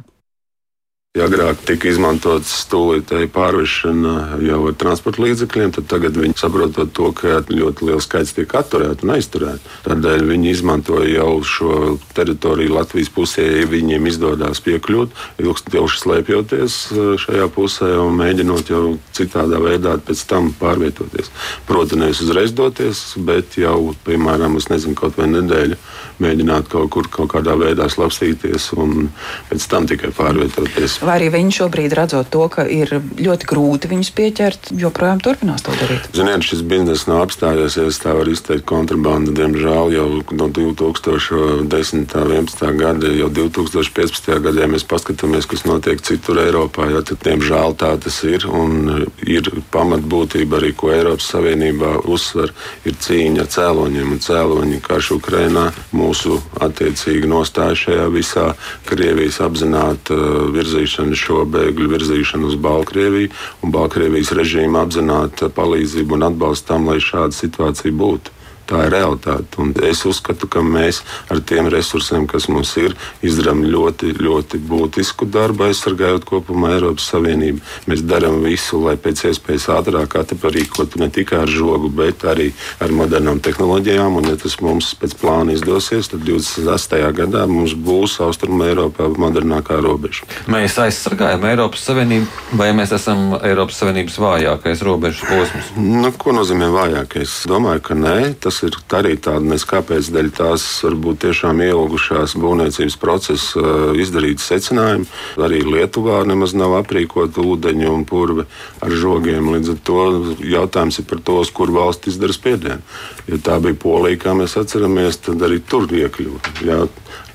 Ja 1.11 1.25
agrāk 1.27 1.65
tika 1.67 1.89
izmantots 1.91 2.53
stūlītēji 2.61 3.27
pārvešana 3.35 4.37
jau 4.45 4.59
ar 4.69 4.75
transporta 4.79 5.19
līdzekļiem, 5.25 5.73
tad 5.75 5.89
tagad 5.91 6.15
viņi 6.15 6.37
saprotot 6.39 6.93
to, 6.95 7.09
ka 7.11 7.41
ļoti 7.51 7.89
liels 7.89 8.05
skaits 8.07 8.31
tiek 8.37 8.53
atturēti 8.55 9.03
un 9.03 9.11
aizturēti. 9.17 9.73
Tādēļ 9.83 10.23
viņi 10.29 10.53
izmantoja 10.53 11.09
jau 11.17 11.33
šo 11.43 11.73
teritoriju 12.15 12.77
Latvijas 12.77 13.11
pusē, 13.11 13.43
ja 13.43 13.65
viņiem 13.67 14.07
izdodas 14.07 14.63
piekļūt, 14.63 15.17
ilgstoši 15.43 15.99
slēpjoties 15.99 16.77
eh, 16.95 17.11
šajā 17.25 17.49
pusē 17.57 17.91
un 18.05 18.15
mēģinot 18.21 18.71
jau 18.71 18.85
citādā 19.11 19.59
veidā 19.59 19.97
pēc 19.99 20.23
tam 20.31 20.53
pārvietoties. 20.63 21.27
Proti, 21.67 21.99
nevis 21.99 22.23
uzreiz 22.23 22.55
doties, 22.55 23.03
bet 23.19 23.59
jau, 23.59 23.91
piemēram, 24.07 24.55
nezinu, 24.71 24.95
kaut 24.95 25.19
vai 25.19 25.27
nedēļu 25.35 25.75
mēģināt 26.23 26.71
kaut 26.71 26.87
kur 26.95 27.11
kaut 27.11 27.33
kādā 27.35 27.59
veidā 27.59 27.91
slapstīties 27.91 28.71
un 28.79 29.09
pēc 29.51 29.69
tam 29.75 29.91
tikai 29.91 30.15
pārvietoties. 30.15 31.00
Vai 31.01 31.15
arī 31.17 31.31
viņi 31.33 31.55
šobrīd 31.55 31.93
redzot 31.97 32.29
to, 32.29 32.43
ka 32.53 32.61
ir 32.69 32.91
ļoti 33.17 33.47
grūti 33.49 33.89
viņus 33.89 34.11
pieķert, 34.13 34.69
joprojām 34.77 35.21
turpinās 35.25 35.63
to 35.65 35.73
darīt? 35.79 36.05
Ziniet, 36.13 36.45
šis 36.45 36.61
bizness 36.61 37.07
nav 37.09 37.23
apstājies, 37.25 37.77
ja 37.79 37.87
tā 38.03 38.13
var 38.19 38.29
izteikt 38.29 38.67
kontrabandu. 38.69 39.33
Diemžēl 39.33 39.95
jau 39.95 40.05
no 40.37 40.49
2010. 40.53 41.33
un 41.57 41.71
2011. 41.73 42.61
gada, 42.77 43.09
jau 43.17 43.29
2015. 43.33 44.29
gadā, 44.45 44.67
mēs 44.69 44.85
paskatāmies, 44.85 45.49
kas 45.49 45.65
notiek 45.65 46.03
citur 46.05 46.43
Eiropā, 46.43 46.91
ja, 46.93 47.01
tad 47.01 47.25
diemžēl 47.25 47.73
tā 47.81 47.95
tas 48.01 48.21
ir. 48.29 48.45
Un 48.45 49.07
ir 49.25 49.49
pamatbūtība 49.73 50.61
arī, 50.61 50.71
ko 50.77 50.93
Eiropas 50.93 51.31
Savienībā 51.33 51.95
uzsver, 52.05 52.53
ir 52.85 52.99
cīņa 53.01 53.47
ar 53.47 53.51
cēloņiem. 53.57 54.13
Un 54.13 54.21
cēloņi 54.21 54.81
karš 54.85 55.15
Ukrainā 55.17 55.65
mūsu 55.97 56.37
attiecīgi 56.61 57.25
nostāja 57.31 57.81
šajā 57.87 58.07
visā 58.13 58.47
Krievijas 58.85 59.41
apzināta 59.41 60.21
virzīšana 60.53 60.90
virzīšanu, 60.91 61.15
šo 61.15 61.45
bēgļu 61.45 61.87
virzīšanu 61.91 62.47
uz 62.47 62.55
Baltkrieviju 62.55 63.31
un 63.63 63.71
Baltkrievijas 63.71 64.31
režīmu 64.35 64.79
apzināta 64.81 65.49
palīdzību 65.49 66.17
un 66.17 66.23
atbalstu 66.27 66.67
tam, 66.67 66.87
lai 66.87 66.99
šāda 66.99 67.31
situācija 67.31 67.91
būtu. 67.91 68.31
Tā 68.71 68.85
ir 68.87 68.93
realitāte. 68.93 69.59
Un 69.59 69.73
es 69.83 70.05
uzskatu, 70.07 70.47
ka 70.47 70.61
mēs 70.63 71.01
ar 71.31 71.41
tiem 71.43 71.67
resursiem, 71.71 72.23
kas 72.29 72.47
mums 72.47 72.71
ir, 72.79 72.93
izdarām 73.25 73.65
ļoti, 73.67 74.13
ļoti 74.15 74.61
būtisku 74.63 75.27
darbu, 75.27 75.65
aizsargājot 75.67 76.23
kopumā 76.29 76.77
Eiropas 76.77 77.09
Savienību. 77.11 77.59
Mēs 77.91 78.05
darām 78.07 78.39
visu, 78.45 78.79
lai 78.85 78.95
pēc 78.95 79.25
iespējas 79.27 79.67
ātrāk 79.75 80.15
atparīkotu 80.21 81.01
ne 81.01 81.09
tikai 81.11 81.41
ar 81.43 81.51
žogu, 81.51 81.89
bet 81.91 82.23
arī 82.31 82.51
ar 82.79 82.93
modernām 82.95 83.41
tehnoloģijām. 83.43 84.21
Un, 84.21 84.29
ja 84.31 84.39
tas 84.39 84.55
mums 84.63 84.93
pēc 85.01 85.17
plāna 85.19 85.57
izdosies, 85.57 86.07
tad 86.13 86.23
28. 86.27 87.11
gadā 87.19 87.43
mums 87.51 87.75
būs 87.75 88.21
Austrumē 88.23 88.71
Eiropā 88.71 89.09
modernākā 89.19 89.81
robeža. 89.83 90.29
Mēs 90.51 90.79
aizsargājam 90.79 91.43
Eiropas 91.51 91.83
Savienību, 91.89 92.31
vai 92.55 92.71
mēs 92.77 92.95
esam 92.95 93.35
Eiropas 93.41 93.83
Savienības 93.83 94.15
vājākais 94.21 94.87
robežas 94.87 95.27
posms? 95.27 95.75
Nu, 95.75 96.15
ko 96.15 96.31
nozīmē 96.39 96.71
vājākais? 96.71 97.27
Es 97.41 97.47
domāju, 97.49 97.81
ka 97.83 97.95
nē. 97.97 98.17
Tas 98.39 98.60
ir 98.67 98.77
arī 98.97 99.15
tāda 99.21 99.43
neskāpēc 99.51 100.09
dēļ 100.13 100.29
tās 100.37 100.65
varbūt 100.85 101.21
tiešām 101.25 101.61
ielgušās 101.65 102.35
būvniecības 102.41 102.97
procesa 103.01 103.63
izdarītas 103.99 104.49
secinājumi. 104.51 105.07
Arī 105.41 105.61
Lietuvā 105.65 106.21
nemaz 106.29 106.55
nav 106.57 106.77
aprīkota 106.81 107.43
ūdeņa 107.43 107.89
un 107.91 108.05
purve 108.09 108.47
ar 108.81 108.95
žogiem. 109.03 109.51
Līdz 109.55 109.73
ar 109.75 109.81
to 109.87 110.05
jautājums 110.45 111.01
ir 111.01 111.09
par 111.09 111.23
to, 111.25 111.39
kur 111.53 111.73
valsts 111.73 112.13
izdara 112.13 112.35
spiedienu. 112.35 112.81
Ja 113.27 113.41
tā 113.41 113.57
bija 113.63 113.79
Polija, 113.81 114.19
kā 114.25 114.35
mēs 114.37 114.57
atceramies, 114.59 115.21
tad 115.25 115.41
arī 115.47 115.61
tur 115.63 115.89
iekļuva. 115.89 116.55
Ja, 116.67 116.83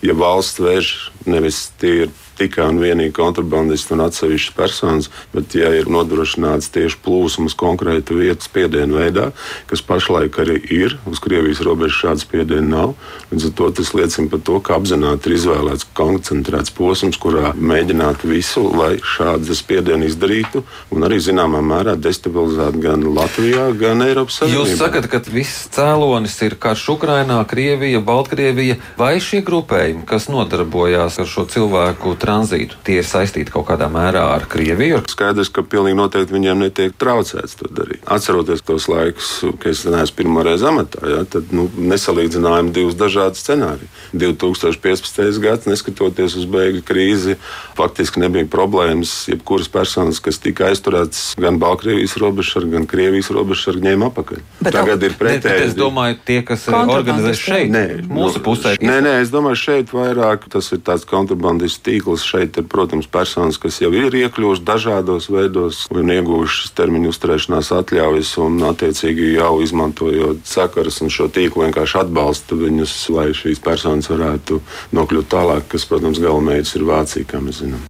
ja 0.06 0.16
valsts 0.16 0.62
vērš 0.62 0.94
nevis 1.26 1.66
tie 1.80 1.94
ir 2.04 2.14
tikai 2.36 2.68
un 2.70 2.80
vienīgi 2.80 3.14
kontrabandisti 3.16 3.94
un 3.96 4.04
atsevišķas 4.06 4.56
personas, 4.56 5.08
bet 5.32 5.56
ja 5.56 5.70
ir 5.74 5.88
nodrošināts 5.92 6.70
tieši 6.74 7.00
plūsmas 7.04 7.56
konkrēta 7.58 8.16
vietas 8.16 8.50
spiedienu 8.50 9.00
veidā, 9.00 9.30
kas 9.70 9.82
pašlaik 9.86 10.36
arī 10.42 10.58
ir, 10.72 10.96
uz 11.08 11.20
Krievijas 11.24 11.62
robežas 11.64 12.00
šāda 12.02 12.24
spiediena 12.24 12.68
nav. 12.68 12.94
Līdz 13.30 13.48
ar 13.48 13.54
to 13.58 13.70
tas 13.80 13.92
liecina 13.96 14.30
par 14.32 14.42
to, 14.46 14.58
ka 14.60 14.76
apzināti 14.76 15.30
ir 15.30 15.36
izvēlēts 15.38 15.88
koncentrēts 15.96 16.74
posms, 16.76 17.20
kurā 17.20 17.54
mēģināt 17.56 18.26
visu, 18.28 18.66
lai 18.76 18.96
šādu 19.00 19.56
spiedienu 19.56 20.08
izdarītu 20.10 20.64
un 20.94 21.08
arī 21.08 21.20
zināmā 21.24 21.62
mērā 21.64 21.96
destabilizētu 21.96 22.84
gan 22.84 23.06
Latvijā, 23.16 23.70
gan 23.80 24.04
Eiropas 24.04 24.42
Savienībā. 24.42 24.60
Jūs 24.60 24.76
sakat, 24.82 25.08
ka 25.10 25.22
viss 25.32 25.70
cēlonis 25.72 26.36
ir 26.44 26.58
karš 26.60 26.90
Ukrainā, 26.96 27.40
Krievija, 27.48 28.02
Baltkrievija 28.04 28.76
vai 29.00 29.16
šie 29.22 29.40
grupējumi, 29.46 29.95
kas 30.08 30.28
nodarbojās 30.32 31.18
ar 31.22 31.28
šo 31.30 31.46
cilvēku 31.50 32.14
tranzītu. 32.20 32.78
Tie 32.86 32.98
ir 33.00 33.06
saistīti 33.08 33.52
kaut 33.54 33.68
kādā 33.70 33.88
mērā 33.92 34.24
ar 34.34 34.46
Krieviju. 34.50 35.02
Skaidrs, 35.10 35.50
ka 35.54 35.64
pilnīgi 35.66 35.98
noteikti 35.98 36.36
viņiem 36.36 36.66
netiek 36.66 36.96
traucēts 37.00 37.58
to 37.60 37.70
darīt. 37.72 38.02
Atceroties 38.04 38.64
tos 38.66 38.88
laikus, 38.92 39.30
kad 39.62 39.72
es 39.72 39.84
neesmu 39.88 40.18
pirmo 40.20 40.44
reizi 40.46 40.66
amatā, 40.68 41.02
ja, 41.10 41.22
tad 41.30 41.52
nu, 41.56 41.68
nesalīdzinājām 41.76 42.72
divus 42.76 42.98
dažādus 42.98 43.44
scenārijus. 43.44 44.02
2015. 44.16 45.40
gads, 45.42 45.68
neskatoties 45.70 46.36
uz 46.40 46.46
bēgļu 46.50 46.82
krīzi, 46.86 47.36
faktiski 47.78 48.22
nebija 48.22 48.48
problēmas. 48.50 49.14
Jebkuras 49.30 49.68
personas, 49.72 50.20
kas 50.22 50.40
tika 50.42 50.70
aizturētas 50.70 51.34
gan 51.40 51.60
Baltkrievijas 51.62 52.16
robežsargi, 52.20 52.72
gan 52.76 52.86
Krievijas 52.90 53.30
robežsargi, 53.34 53.84
ņēma 53.86 54.10
apakaļ. 54.12 54.42
Bet, 54.60 54.72
Tagad 54.76 55.04
ir 55.06 55.16
pretēji. 55.18 55.70
Es 55.70 55.76
domāju, 55.78 56.18
tie, 56.26 56.40
kas 56.46 56.66
organizē 56.72 57.34
šeit, 57.38 57.70
nē, 57.72 57.84
mūsu 58.08 58.40
nu, 58.40 58.44
pusē. 58.46 58.76
Nē, 58.82 58.98
nē, 59.04 59.14
es 59.24 59.32
domāju, 59.32 59.60
šeit 59.60 59.85
vairāk 59.94 60.46
tas 60.52 60.70
ir 60.74 60.82
tāds 60.86 61.06
kontrabandistu 61.08 61.84
tīkls 61.88 62.24
šeit 62.26 62.58
ir, 62.60 62.66
protams, 62.70 63.08
personas, 63.10 63.58
kas 63.62 63.80
jau 63.82 63.90
ir 63.94 64.14
iekļuvušas 64.14 64.64
dažādos 64.66 65.30
veidos 65.32 65.84
un 65.94 66.12
ieguvušas 66.14 66.74
termiņu 66.78 67.12
uzturēšanās 67.14 67.72
atļaujas 67.78 68.36
un, 68.44 68.60
attiecīgi, 68.70 69.34
jau 69.38 69.56
izmantojot 69.64 70.46
sakaras 70.46 71.02
un 71.04 71.12
šo 71.12 71.30
tīklu 71.32 71.66
vienkārši 71.66 72.00
atbalsta 72.04 72.58
viņus, 72.58 72.96
lai 73.16 73.28
šīs 73.36 73.62
personas 73.64 74.10
varētu 74.12 74.62
nokļūt 74.96 75.34
tālāk, 75.36 75.68
kas, 75.74 75.88
protams, 75.90 76.22
galamērķis 76.22 76.80
ir 76.80 76.88
Vācija, 76.88 77.28
kā 77.28 77.42
mēs 77.42 77.62
zinām. 77.64 77.84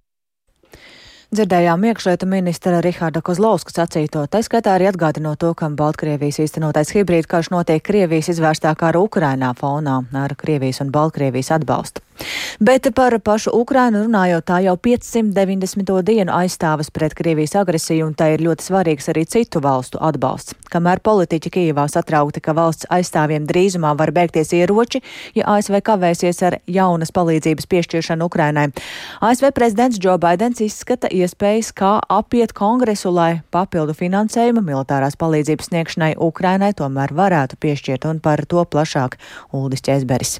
Dzirdējām 1.27 1.81
iekšlietu 1.89 2.23
ministra 2.31 2.77
Rihārda 2.79 3.19
Kozlovska 3.19 3.73
sacīto, 3.73 4.21
tā 4.31 4.39
skaitā 4.47 4.77
arī 4.77 4.87
atgādinot 4.87 5.41
to, 5.43 5.49
ka 5.59 5.67
Baltkrievijas 5.67 6.39
īstenotais 6.45 6.93
hibrīd 6.95 7.27
karš 7.27 7.51
notiek 7.51 7.83
Krievijas 7.83 8.31
izvērstā 8.31 8.71
kara 8.79 9.03
Ukrainā 9.03 9.51
fonā 9.59 9.99
ar 10.15 10.39
Krievijas 10.39 10.79
un 10.85 10.95
Baltkrievijas 10.95 11.51
atbalstu. 11.59 12.06
Bet 12.59 12.87
par 12.95 13.13
pašu 13.19 13.51
Ukrainu 13.53 14.05
runājot, 14.05 14.45
tā 14.47 14.61
jau 14.65 14.75
590. 14.77 16.01
dienu 16.03 16.33
aizstāvas 16.33 16.89
pret 16.93 17.13
Krievijas 17.17 17.55
agresiju, 17.59 18.07
un 18.07 18.15
tā 18.17 18.31
ir 18.33 18.43
ļoti 18.45 18.65
svarīgs 18.65 19.09
arī 19.13 19.25
citu 19.29 19.61
valstu 19.63 20.01
atbalsts. 20.01 20.55
Kamēr 20.71 20.99
politiķi 21.03 21.51
Kijivā 21.53 21.85
satraukti, 21.91 22.41
ka 22.43 22.55
valsts 22.57 22.87
aizstāvjiem 22.91 23.45
drīzumā 23.47 23.93
var 23.99 24.11
beigties 24.15 24.51
ieroči, 24.57 25.01
ja 25.37 25.47
ASV 25.53 25.79
kavēsies 25.85 26.41
ar 26.47 26.59
jaunas 26.67 27.13
palīdzības 27.15 27.69
piešķiršanu 27.71 28.27
Ukrainai. 28.27 28.67
ASV 29.21 29.51
prezidents 29.55 30.01
Joe 30.03 30.17
Bidenis 30.21 30.63
izskata 30.65 31.11
iespējas, 31.13 31.71
kā 31.77 31.97
apiet 32.09 32.55
kongresu, 32.57 33.13
lai 33.13 33.41
papildu 33.51 33.95
finansējumu 33.97 34.65
militārās 34.65 35.19
palīdzības 35.19 35.71
sniegšanai 35.71 36.11
Ukrainai 36.17 36.73
tomēr 36.77 37.15
varētu 37.15 37.61
piešķirt, 37.61 38.09
un 38.09 38.19
par 38.19 38.45
to 38.45 38.65
plašāk 38.65 39.19
Uldis 39.53 39.85
Česberis. 39.85 40.39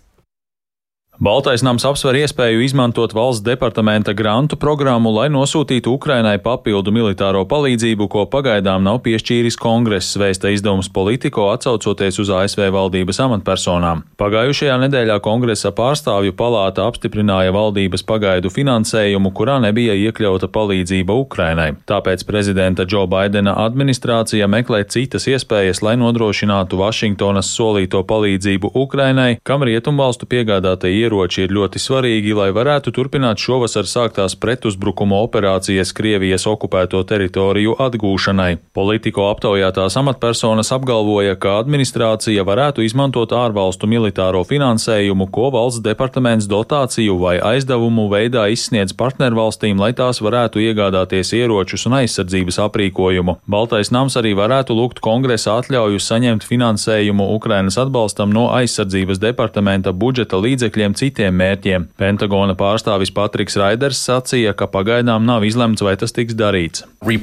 Baltais 1.18 1.64
nams 1.66 1.82
apsver 1.82 2.14
iespēju 2.20 2.60
izmantot 2.62 3.10
valsts 3.18 3.42
departamenta 3.42 4.14
grantu 4.14 4.54
programmu, 4.62 5.10
lai 5.16 5.32
nosūtītu 5.34 5.90
Ukrainai 5.98 6.36
papildu 6.38 6.92
militāro 6.94 7.40
palīdzību, 7.50 8.06
ko 8.06 8.26
pagaidām 8.30 8.84
nav 8.86 9.00
piešķīris 9.08 9.58
kongress, 9.58 10.14
vēsta 10.22 10.52
izdevums 10.54 10.92
Politico 10.94 11.48
atsaucoties 11.50 12.22
uz 12.22 12.30
ASV 12.30 12.68
valdības 12.76 13.18
amatpersonām. 13.26 14.04
Pagājušajā 14.22 14.76
nedēļā 14.84 15.16
kongresa 15.26 15.72
pārstāvju 15.74 16.36
palāta 16.38 16.86
apstiprināja 16.86 17.56
valdības 17.56 18.06
pagaidu 18.06 18.54
finansējumu, 18.54 19.34
kurā 19.34 19.58
nebija 19.66 19.98
iekļauta 19.98 20.52
palīdzība 20.54 21.18
Ukrainai. 21.24 21.72
Tāpēc 21.90 22.28
prezidenta 22.30 22.86
Džo 22.86 23.08
Baidena 23.10 23.58
administrācija 23.66 24.46
meklē 24.46 24.84
citas 24.86 25.26
iespējas, 25.26 25.82
lai 25.82 25.98
nodrošinātu 25.98 26.78
Vašingtonas 26.78 27.50
solīto 27.58 28.06
palīdzību 28.06 28.76
Ukrainai, 28.86 29.40
kam 29.42 29.66
rietumvalstu 29.66 30.30
piegādātie 30.30 31.07
ieroči 31.08 31.46
ir 31.46 31.56
ļoti 31.56 31.80
svarīgi, 31.80 32.36
lai 32.36 32.50
varētu 32.56 32.92
turpināt 32.96 33.40
šovasar 33.40 33.88
sāktās 33.88 34.36
pretuzbrukuma 34.36 35.22
operācijas 35.24 35.94
Krievijas 35.96 36.46
okupēto 36.50 37.02
teritoriju 37.08 37.78
atgūšanai. 37.82 38.58
Politiko 38.76 39.30
aptaujātās 39.32 39.96
amatpersonas 40.02 40.74
apgalvoja, 40.76 41.38
ka 41.40 41.58
administrācija 41.62 42.44
varētu 42.48 42.84
izmantot 42.86 43.32
ārvalstu 43.36 43.88
militāro 43.90 44.44
finansējumu, 44.48 45.30
ko 45.32 45.50
valsts 45.56 45.84
departaments 45.86 46.50
dotāciju 46.52 47.18
vai 47.22 47.38
aizdevumu 47.54 48.08
veidā 48.12 48.48
izsniedz 48.52 48.96
partnervalstīm, 48.98 49.80
lai 49.80 49.94
tās 49.98 50.20
varētu 50.24 50.62
iegādāties 50.68 51.34
ieročus 51.38 51.88
un 51.88 52.00
aizsardzības 52.02 52.60
aprīkojumu. 52.68 53.38
Baltais 53.48 53.94
nams 53.96 54.18
arī 54.20 54.34
varētu 54.38 54.76
lūgt 54.78 55.02
kongresa 55.06 55.58
atļauju 55.62 56.02
saņemt 56.04 56.46
finansējumu 56.48 57.30
Ukrainas 57.38 57.80
atbalstam 57.80 58.34
no 58.36 58.50
aizsardzības 58.58 59.22
departamenta 59.24 59.94
budžeta 59.94 60.40
līdzekļiem 60.42 60.97
citiem 60.98 61.36
mērķiem. 61.38 61.88
Pentagona 62.00 62.56
pārstāvis 62.58 63.14
Patriks 63.14 63.58
Raiders 63.60 64.02
sacīja, 64.04 64.54
ka 64.58 64.68
pagaidām 64.72 65.26
nav 65.28 65.46
izlemts, 65.48 65.84
vai 65.86 65.96
tas 66.00 66.14
tiks 66.16 66.36
darīts. 66.38 66.84
Uh, 66.98 67.14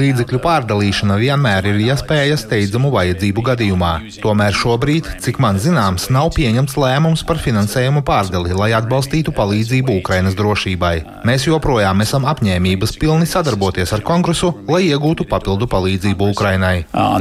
Līdzekļu 0.00 0.40
pārdalīšana 0.44 1.16
vienmēr 1.20 1.68
ir 1.72 1.80
iespēja 1.88 2.36
steidzamu 2.40 2.92
vajadzību 2.94 3.44
gadījumā. 3.50 3.92
Tomēr 4.20 4.56
šobrīd, 4.56 5.08
cik 5.24 5.40
man 5.42 5.58
zināms, 5.62 6.08
nav 6.12 6.30
pieņemts 6.36 6.76
lēmums 6.80 7.24
par 7.26 7.40
finansējumu 7.42 8.04
pārdali, 8.06 8.54
lai 8.56 8.70
atbalstītu 8.78 9.34
palīdzību 9.36 9.98
Ukrainas 10.02 10.36
drošībai. 10.38 10.94
Mēs 11.28 11.48
joprojām 11.48 12.04
esam 12.04 12.28
apņēmības 12.30 12.96
pilni 13.00 13.26
sadarboties 13.28 13.94
ar 13.96 14.04
kongresu, 14.06 14.52
lai 14.70 14.82
iegūtu 14.90 15.26
papildu 15.30 15.70
palīdzību 15.70 16.30
Ukrainai. 16.34 16.76
Uh, 16.92 17.16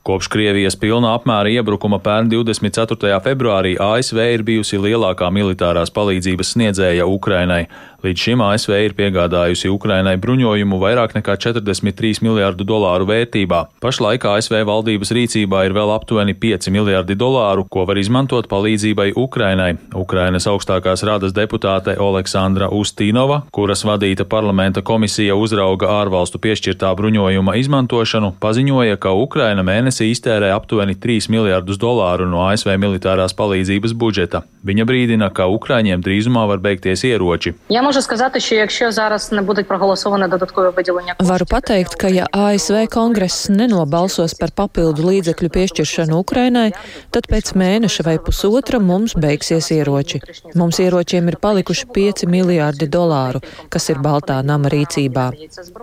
Kopš 0.00 0.30
Krievijas 0.32 0.78
pilna 0.80 1.10
apmēra 1.12 1.50
iebrukuma 1.52 1.98
pērn 2.00 2.30
24. 2.32 3.18
februārī 3.20 3.74
ASV 3.84 4.20
ir 4.32 4.44
bijusi 4.48 4.78
lielākā 4.80 5.28
militārās 5.28 5.92
palīdzības 5.92 6.54
sniedzēja 6.54 7.04
Ukrainai. 7.04 7.66
Līdz 8.00 8.22
šim 8.24 8.40
ASV 8.40 8.72
ir 8.80 8.94
piegādājusi 8.96 9.68
Ukrainai 9.68 10.14
bruņojumu 10.16 10.78
vairāk 10.80 11.12
nekā 11.18 11.34
43 11.36 12.22
miljārdu 12.24 12.64
dolāru 12.64 13.04
vērtībā. 13.10 13.58
Pašlaik 13.84 14.24
ASV 14.24 14.62
valdības 14.64 15.12
rīcībā 15.12 15.66
ir 15.66 15.74
vēl 15.76 15.92
aptuveni 15.92 16.32
5 16.32 16.70
miljārdi 16.72 17.12
dolāru, 17.20 17.66
ko 17.68 17.84
var 17.84 18.00
izmantot 18.00 18.48
palīdzībai 18.48 19.10
Ukrainai. 19.20 19.74
Ukrainas 19.92 20.48
augstākās 20.48 21.04
radas 21.04 21.34
deputāte 21.36 21.98
Oleksandra 22.00 22.70
Ustīnova, 22.72 23.42
kuras 23.52 23.84
vadīta 23.84 24.24
parlamenta 24.24 24.80
komisija 24.80 25.36
uzrauga 25.36 25.92
ārvalstu 25.98 26.40
piešķirtā 26.40 26.94
bruņojuma 26.96 27.58
izmantošanu, 27.60 28.32
paziņoja, 28.40 28.96
ka 28.96 29.12
Ukraina 29.12 29.60
mēnesī 29.60 30.08
iztērē 30.14 30.54
aptuveni 30.56 30.96
3 30.96 31.28
miljārdus 31.36 31.76
dolāru 31.76 32.30
no 32.32 32.46
ASV 32.48 32.72
militārās 32.80 33.36
palīdzības 33.36 33.92
budžeta. 33.92 34.46
Viņa 34.64 34.88
brīdina, 34.88 35.28
ka 35.36 35.52
Ukraiņiem 35.52 36.00
drīzumā 36.04 36.48
var 36.48 36.64
beigties 36.64 37.04
ieroči. 37.04 37.54
Ja 37.68 37.84
можу 37.89 38.01
сказати, 38.01 38.39
що 38.39 38.55
якщо 38.55 38.91
зараз 38.91 39.31
не 39.31 39.41
будуть 39.41 39.67
проголосоване 39.67 40.27
додаткове 40.27 40.69
виділення 40.69 41.15
Varu 41.19 41.47
pateikt, 41.49 41.95
ka 41.97 42.07
ja 42.07 42.25
ASV 42.29 42.85
kongress 42.91 43.49
nenobalsos 43.49 44.37
par 44.37 44.51
papildu 44.51 45.01
līdzekļu 45.09 45.49
piešķiršanu 45.55 46.19
Ukrainai, 46.21 46.69
tad 47.09 47.25
pēc 47.31 47.55
mēneša 47.55 48.05
vai 48.07 48.17
pusotra 48.19 48.77
mums 48.79 49.15
beigsies 49.15 49.71
ieroči. 49.71 50.21
Mums 50.59 50.79
ieročiem 50.83 51.31
ir 51.31 51.37
palikuši 51.45 51.85
5 51.97 52.25
miljārdi 52.29 52.85
dolāru, 52.97 53.41
kas 53.73 53.89
ir 53.89 53.97
Baltā 54.05 54.37
nama 54.43 54.69
rīcībā. 54.69 55.25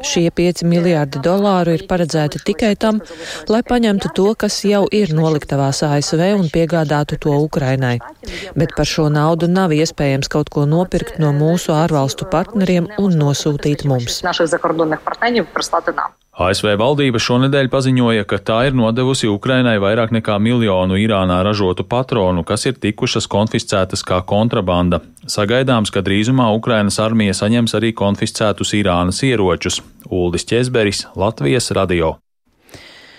Šie 0.04 0.28
5 0.30 0.62
miljārdi 0.72 1.18
dolāru 1.28 1.74
ir 1.76 1.86
paredzēti 1.90 2.42
tikai 2.48 2.74
tam, 2.76 3.00
lai 3.48 3.62
paņemtu 3.72 4.12
to, 4.14 4.28
kas 4.38 4.60
jau 4.68 4.84
ir 5.00 5.14
noliktavās 5.16 5.82
ASV 5.88 6.22
un 6.36 6.46
piegādātu 6.52 7.18
to 7.18 7.32
Ukrainai. 7.48 7.98
Bet 8.54 8.76
par 8.76 8.86
šo 8.86 9.08
naudu 9.08 9.48
nav 9.48 9.72
iespējams 9.72 10.28
kaut 10.28 10.52
ko 10.54 10.68
nopirkt 10.68 11.18
no 11.18 11.32
mūsu 11.32 11.72
ārvalstu 11.72 11.95
ārvalstu 11.97 12.27
partneriem 12.29 12.87
un 13.01 13.17
nosūtīt 13.17 13.85
mums. 13.89 14.21
ASV 16.37 16.67
valdība 16.77 17.17
šonedēļ 17.17 17.69
paziņoja, 17.73 18.25
ka 18.29 18.37
tā 18.37 18.57
ir 18.67 18.75
nodevusi 18.77 19.25
Ukrainai 19.31 19.79
vairāk 19.81 20.13
nekā 20.13 20.35
miljonu 20.37 20.99
Irānā 21.01 21.39
ražotu 21.47 21.87
patronu, 21.89 22.43
kas 22.45 22.67
ir 22.69 22.77
tikušas 22.77 23.25
konfiscētas 23.33 24.05
kā 24.05 24.21
kontrabanda. 24.21 25.01
Sagaidāms, 25.25 25.89
ka 25.89 26.05
drīzumā 26.05 26.51
Ukrainas 26.59 27.01
armija 27.01 27.33
saņems 27.41 27.73
arī 27.81 27.93
konfiscētus 27.97 28.77
Irānas 28.77 29.25
ieročus. 29.25 29.81
Uldis 30.13 30.45
Česberis, 30.45 31.07
Latvijas 31.17 31.73
radio. 31.73 32.19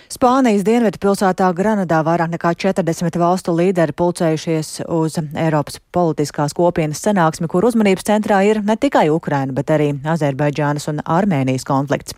Spānijas 0.09 0.63
dienvidu 0.65 0.97
pilsētā 1.03 1.51
Granadā 1.53 1.99
vairāk 2.01 2.31
nekā 2.33 2.55
40 2.57 3.19
valstu 3.21 3.53
līderi 3.53 3.93
pulcējušies 3.93 4.79
uz 4.89 5.19
Eiropas 5.37 5.77
politiskās 5.93 6.55
kopienas 6.57 7.03
sanāksmi, 7.05 7.45
kur 7.45 7.67
uzmanības 7.69 8.07
centrā 8.07 8.39
ir 8.47 8.63
ne 8.65 8.73
tikai 8.73 9.05
Ukraina, 9.13 9.53
bet 9.53 9.69
arī 9.75 9.91
Azerbaidžānas 10.09 10.89
un 10.89 11.03
Armēnijas 11.05 11.67
konflikts. 11.69 12.17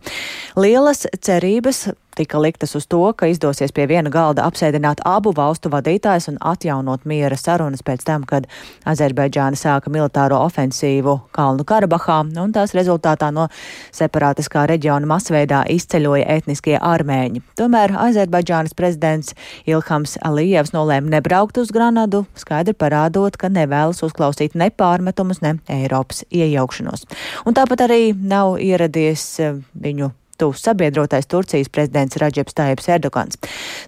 Lielas 0.55 1.03
cerības 1.19 1.89
tika 2.15 2.39
liktas 2.39 2.75
uz 2.75 2.87
to, 2.87 3.01
ka 3.17 3.27
izdosies 3.31 3.71
pie 3.75 3.85
viena 3.89 4.11
galda 4.11 4.45
apsēdināt 4.49 5.03
abu 5.07 5.33
valstu 5.35 5.71
vadītājus 5.71 6.29
un 6.31 6.39
atjaunot 6.51 7.05
miera 7.09 7.37
sarunas 7.39 7.83
pēc 7.85 8.05
tam, 8.07 8.25
kad 8.27 8.47
Azerbaidžāna 8.87 9.59
sāka 9.59 9.91
militāro 9.93 10.39
ofensīvu 10.45 11.17
Kalnu 11.35 11.65
Karabahā, 11.67 12.21
un 12.43 12.53
tās 12.55 12.75
rezultātā 12.77 13.31
no 13.33 13.47
separātiskā 13.95 14.65
reģiona 14.71 15.09
masveidā 15.09 15.63
izceļoja 15.71 16.27
etniskie 16.37 16.77
armēņi. 16.77 17.43
Tomēr 17.59 17.95
Azerbaidžānas 18.07 18.75
prezidents 18.77 19.35
Ilhams 19.69 20.17
Alijevs 20.27 20.75
nolēma 20.75 21.15
nebraukt 21.17 21.61
uz 21.61 21.73
Granadu, 21.73 22.25
skaidri 22.39 22.75
parādot, 22.77 23.37
ka 23.39 23.51
nevēlas 23.51 24.03
uzklausīt 24.05 24.57
ne 24.59 24.71
pārmetumus, 24.71 25.41
ne 25.45 25.57
Eiropas 25.71 26.25
iejaukšanos. 26.29 27.07
Un 27.45 27.57
tāpat 27.57 27.87
arī 27.87 28.01
nav 28.15 28.57
ieradies 28.61 29.27
viņu 29.73 30.11
tuvs 30.41 30.63
sabiedrotais 30.65 31.29
Turcijas 31.29 31.69
prezidents 31.73 32.17
Radžeps 32.21 32.57
Tājips 32.57 32.89
Erdogans. 32.95 33.39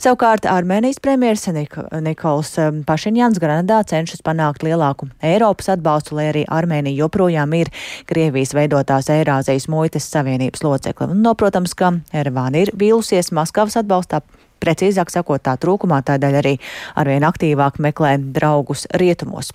Savukārt 0.03 0.47
Armēnijas 0.49 1.01
premjeras 1.03 1.47
Nik 1.55 1.75
Nikols 2.05 2.53
um, 2.61 2.83
Pašiņjans 2.87 3.41
Granadā 3.41 3.81
cenšas 3.89 4.23
panākt 4.25 4.65
lielāku 4.65 5.09
Eiropas 5.25 5.71
atbalstu, 5.73 6.17
lai 6.19 6.29
arī 6.31 6.45
Armēnija 6.47 7.03
joprojām 7.03 7.57
ir 7.57 7.73
Krievijas 8.09 8.53
veidotās 8.57 9.09
Eirāzijas 9.13 9.69
muitas 9.71 10.07
savienības 10.13 10.63
locekle. 10.65 11.09
Un, 11.13 11.23
no, 11.25 11.35
protams, 11.39 11.75
ka 11.77 11.95
Ervāna 12.13 12.63
ir 12.63 12.73
vīlusies 12.77 13.33
Maskavas 13.35 13.79
atbalstā 13.81 14.21
Precīzāk 14.63 15.11
sakot, 15.11 15.43
tā 15.43 15.57
trūkumā 15.59 15.99
tādēļ 16.07 16.39
arī 16.39 16.55
arvien 16.99 17.27
aktīvāk 17.27 17.81
meklē 17.83 18.15
draugus 18.35 18.87
rietumos. 18.95 19.51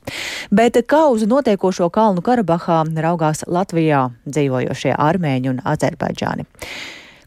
Bet 0.53 0.77
kā 0.89 1.07
uz 1.13 1.25
notiekošo 1.29 1.89
Kalnu 1.95 2.25
Karabahā 2.25 2.85
raugās 3.01 3.47
Latvijā 3.49 4.09
dzīvojošie 4.29 4.95
armēņi 4.95 5.53
un 5.55 5.61
azerbaidžāni? 5.65 6.49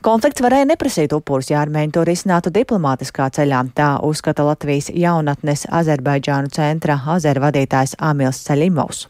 Konflikts 0.02 0.41
varēja 0.41 0.65
neprasīt 0.65 1.13
upurus, 1.13 1.52
ja 1.52 1.60
armēņi 1.62 1.94
to 1.94 2.02
risinātu 2.08 2.50
diplomātiskā 2.54 3.28
ceļā. 3.38 3.60
Tā 3.78 3.89
uzskata 4.02 4.48
Latvijas 4.48 4.89
jaunatnes 4.89 5.67
Azerbaidžānu 5.70 6.50
centra 6.58 6.98
azervadītājs 7.15 7.94
Amils 8.02 8.41
Ceļimovs. 8.48 9.06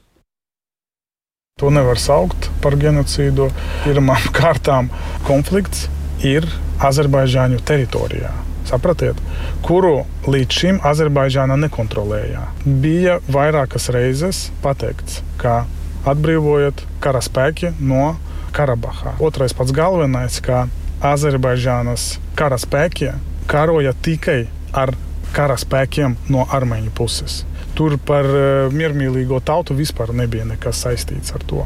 To 1.63 1.71
nevar 1.71 1.95
saukt 1.95 2.51
par 2.59 2.75
genocīdu. 2.75 3.47
Pirmām 3.87 4.29
kārtām 4.41 4.91
konflikts 5.23 5.87
ir 6.27 6.51
Azerbaidžāņu 6.83 7.63
teritorijā 7.63 8.50
sapratiet, 8.71 9.19
kuru 9.65 10.05
līdz 10.27 10.57
šim 10.61 10.81
Azerbaidžāna 10.87 11.57
nekontrolēja. 11.59 12.47
Bija 12.65 13.19
vairākas 13.31 13.89
reizes 13.93 14.47
pateikts, 14.63 15.21
ka 15.41 15.65
atbrīvojot 16.07 16.85
karaspēki 17.03 17.75
no 17.79 18.15
Karabahā. 18.55 19.15
Otrais 19.23 19.53
pats 19.55 19.71
galvenais, 19.75 20.41
ka 20.43 20.65
Azerbaidžānas 21.01 22.17
karaspēki 22.39 23.13
karoja 23.51 23.93
tikai 24.05 24.43
ar 24.75 24.93
karaspēkiem 25.35 26.17
no 26.31 26.43
armēņu 26.51 26.91
puses. 26.95 27.41
Tur 27.75 27.95
par 28.05 28.27
uh, 28.27 28.73
miermīlīgo 28.75 29.39
tautu 29.47 29.77
vispār 29.77 30.11
nebija 30.15 30.43
nekas 30.49 30.83
saistīts 30.83 31.31
ar 31.35 31.45
to. 31.47 31.63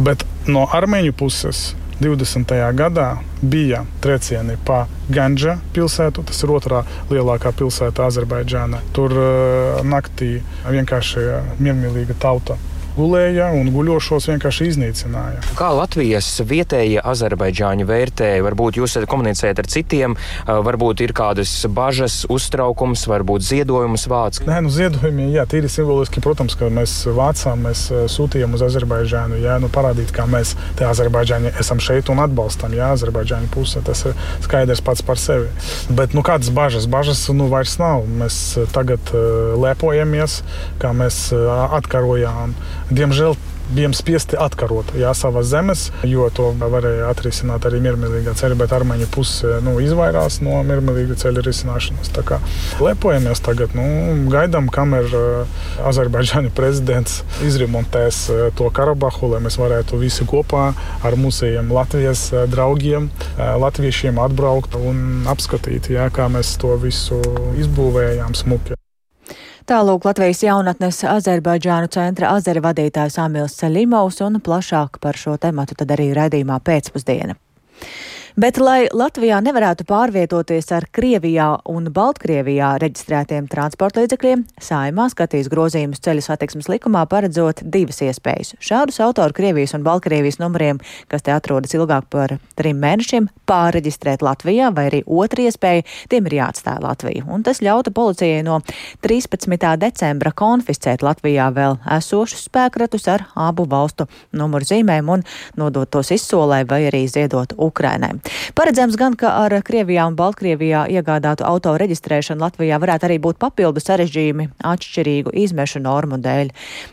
Bet 0.00 0.24
no 0.48 0.64
armēņu 0.72 1.12
puses 1.16 1.72
20. 2.02 2.54
gadā 2.74 3.06
bija 3.42 3.84
triecieni 4.02 4.56
pa 4.66 4.86
Ganģa 5.12 5.58
pilsētu, 5.74 6.24
tas 6.26 6.42
ir 6.42 6.52
otrā 6.54 6.82
lielākā 7.12 7.54
pilsēta 7.58 8.08
Azerbaidžānā. 8.10 8.82
Tur 8.96 9.14
uh, 9.14 9.80
naktī 9.86 10.34
vienkārši 10.66 11.24
miermīlīga 11.62 12.18
tauta 12.22 12.58
gulēja 12.96 13.50
un 13.56 13.70
guļošos 13.72 14.28
vienkārši 14.30 14.68
iznīcināja. 14.72 15.40
Kā 15.58 15.70
Latvijas 15.76 16.28
vietējie 16.46 17.00
azerbaidžāņi 17.00 17.86
vērtēja? 17.88 18.42
Varbūt 18.46 18.78
jūs 18.80 18.98
komunicējat 19.08 19.62
ar 19.62 19.68
citiem, 19.72 20.16
varbūt 20.46 21.02
ir 21.04 21.14
kādas 21.16 21.54
bažas, 21.72 22.22
uztraukums, 22.32 23.06
varbūt 23.10 23.46
ziedojumus 23.46 24.06
vāc. 24.12 24.42
Nē, 24.46 24.60
nu 24.66 24.72
ziedojumi, 24.72 25.30
jā, 25.36 25.46
tīri 25.48 25.70
simboliski, 25.72 26.22
protams, 26.24 26.56
ka 26.58 26.68
mēs 26.72 26.98
vācām, 27.16 27.64
mēs 27.68 27.86
sūtījām 28.12 28.58
uz 28.58 28.66
Azerbaidžānu, 28.68 29.40
jā, 29.42 29.56
nu 29.62 29.70
parādīt, 29.72 30.12
kā 30.14 30.26
mēs 30.30 30.54
te 30.78 30.86
Azerbaidžāņi 30.88 31.54
esam 31.62 31.80
šeit 31.82 32.12
un 32.12 32.22
atbalstam, 32.24 32.76
jā, 32.76 32.92
Azerbaidžāņu 32.96 33.50
puse. 33.54 33.82
Tas 33.86 34.04
ir 34.08 34.16
skaidrs 34.44 34.84
pats 34.84 35.04
par 35.06 35.20
sevi. 35.20 35.48
Bet, 35.90 36.16
nu, 36.16 36.24
kādas 36.26 36.52
bažas? 36.54 36.86
Bažas, 36.90 37.24
nu, 37.32 37.48
vairs 37.52 37.78
nav. 37.80 38.04
Mēs 38.20 38.38
tagad 38.74 39.12
lepojamies, 39.62 40.42
kā 40.82 40.92
mēs 40.96 41.24
atkarojām 41.32 42.54
Diemžēl 42.92 43.36
bijām 43.72 43.94
spiesti 43.96 44.36
atkarot 44.36 44.90
jā, 44.98 45.12
savas 45.16 45.46
zemes, 45.48 45.86
jo 46.04 46.26
to 46.34 46.50
varēja 46.60 47.06
atrisināt 47.08 47.64
arī 47.68 47.78
miermīlīgā 47.84 48.34
ceļa, 48.36 48.58
bet 48.60 48.74
armēņu 48.76 49.06
puse 49.14 49.60
nu, 49.64 49.78
izvairās 49.80 50.40
no 50.44 50.58
miermīlīga 50.66 51.16
ceļa 51.22 51.44
risināšanas. 51.46 52.10
Tā 52.12 52.24
kā 52.28 52.40
lepojamies 52.82 53.40
tagad, 53.44 53.72
nu, 53.78 53.86
gaidām, 54.32 54.68
kamēr 54.72 55.08
uh, 55.16 55.62
Azerbaidžāņu 55.88 56.52
prezidents 56.58 57.22
izremontēs 57.46 58.20
uh, 58.28 58.44
to 58.58 58.68
Karabahu, 58.74 59.32
lai 59.32 59.40
mēs 59.46 59.56
varētu 59.62 60.02
visi 60.02 60.28
kopā 60.28 60.68
ar 61.00 61.18
mūsējiem 61.20 61.72
Latvijas 61.72 62.28
draugiem, 62.52 63.08
uh, 63.08 63.54
latviešiem 63.62 64.20
atbraukt 64.20 64.76
un 64.76 65.24
apskatīt, 65.32 65.94
jā, 65.96 66.10
kā 66.12 66.28
mēs 66.32 66.58
to 66.60 66.76
visu 66.82 67.22
izbūvējām 67.62 68.36
smuki. 68.36 68.81
Tālūk 69.62 70.08
Latvijas 70.08 70.40
jaunatnes 70.42 70.96
Azerbaidžānu 71.06 71.86
centra 71.94 72.32
azeri 72.34 72.58
vadītājs 72.64 73.20
Amils 73.22 73.54
Selimovs 73.60 74.18
un 74.26 74.40
plašāk 74.42 74.98
par 74.98 75.14
šo 75.14 75.36
tematu 75.38 75.76
tad 75.78 75.92
arī 75.94 76.08
raidījumā 76.16 76.56
pēcpusdiena. 76.66 77.36
Bet, 78.32 78.56
lai 78.56 78.86
Latvijā 78.88 79.42
nevarētu 79.44 79.84
pārvietoties 79.84 80.70
ar 80.72 80.86
Krievijā 80.96 81.50
un 81.68 81.90
Baltkrievijā 81.92 82.70
reģistrētiem 82.80 83.44
transporta 83.52 84.00
līdzekļiem, 84.00 84.46
saimā 84.56 85.04
skatīs 85.12 85.50
grozījumus 85.52 86.00
ceļu 86.00 86.24
satiksmes 86.24 86.70
likumā, 86.72 87.02
paredzot 87.12 87.60
divas 87.74 88.00
iespējas. 88.00 88.54
Šādus 88.56 89.02
autoru 89.04 89.36
Krievijas 89.36 89.76
un 89.76 89.84
Baltkrievijas 89.84 90.40
numuriem, 90.40 90.80
kas 91.12 91.26
te 91.26 91.34
atrodas 91.34 91.76
ilgāk 91.76 92.06
par 92.08 92.38
trim 92.56 92.80
mēnešiem, 92.80 93.26
pārreģistrēt 93.44 94.24
Latvijā, 94.24 94.70
vai 94.72 94.86
arī 94.88 95.02
otra 95.04 95.44
iespēja 95.50 95.84
tiem 96.08 96.30
ir 96.30 96.38
jāatstāj 96.38 96.80
Latvija. 96.80 97.26
Un 97.28 97.44
tas 97.44 97.60
ļautu 97.60 97.92
policijai 97.92 98.40
no 98.48 98.62
13. 99.04 99.60
decembra 99.84 100.32
konfiscēt 100.32 101.04
Latvijā 101.04 101.50
vēl 101.52 101.76
esošus 101.98 102.48
spēkratus 102.48 103.10
ar 103.12 103.28
abu 103.36 103.68
valstu 103.68 104.08
numuru 104.32 104.72
zīmēm 104.72 105.12
un 105.18 105.28
nodot 105.60 105.92
tos 105.92 106.14
izsolē 106.16 106.64
vai 106.64 106.86
arī 106.88 107.04
ziedot 107.12 107.52
Ukrainai. 107.60 108.21
Paredzams 108.54 108.96
gan, 109.00 109.16
ka 109.18 109.32
ar 109.42 109.54
Krievijā 109.64 110.04
un 110.10 110.16
Baltkrievijā 110.18 110.84
iegādātu 110.92 111.46
auto 111.48 111.72
reģistrēšanu 111.80 112.44
Latvijā 112.44 112.78
varētu 112.82 113.08
arī 113.08 113.18
būt 113.22 113.40
papildu 113.42 113.82
sarežģījumi 113.82 114.48
atšķirīgu 114.72 115.34
izmešu 115.44 115.82
normu 115.82 116.18
dēļ. 116.22 116.52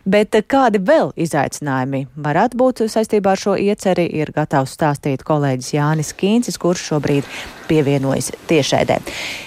Bet 0.09 0.37
kādi 0.49 0.81
vēl 0.85 1.13
izaicinājumi 1.19 2.05
varētu 2.15 2.59
būt 2.59 2.83
saistībā 2.91 3.35
ar 3.35 3.43
šo 3.43 3.55
ieceri, 3.59 4.07
ir 4.21 4.33
gatavs 4.35 4.75
stāstīt 4.77 5.25
kolēģis 5.27 5.73
Jānis 5.75 6.13
Kīncis, 6.17 6.59
kurš 6.61 6.87
šobrīd 6.93 7.27
pievienojas 7.69 8.31
tiešēdē. 8.49 8.99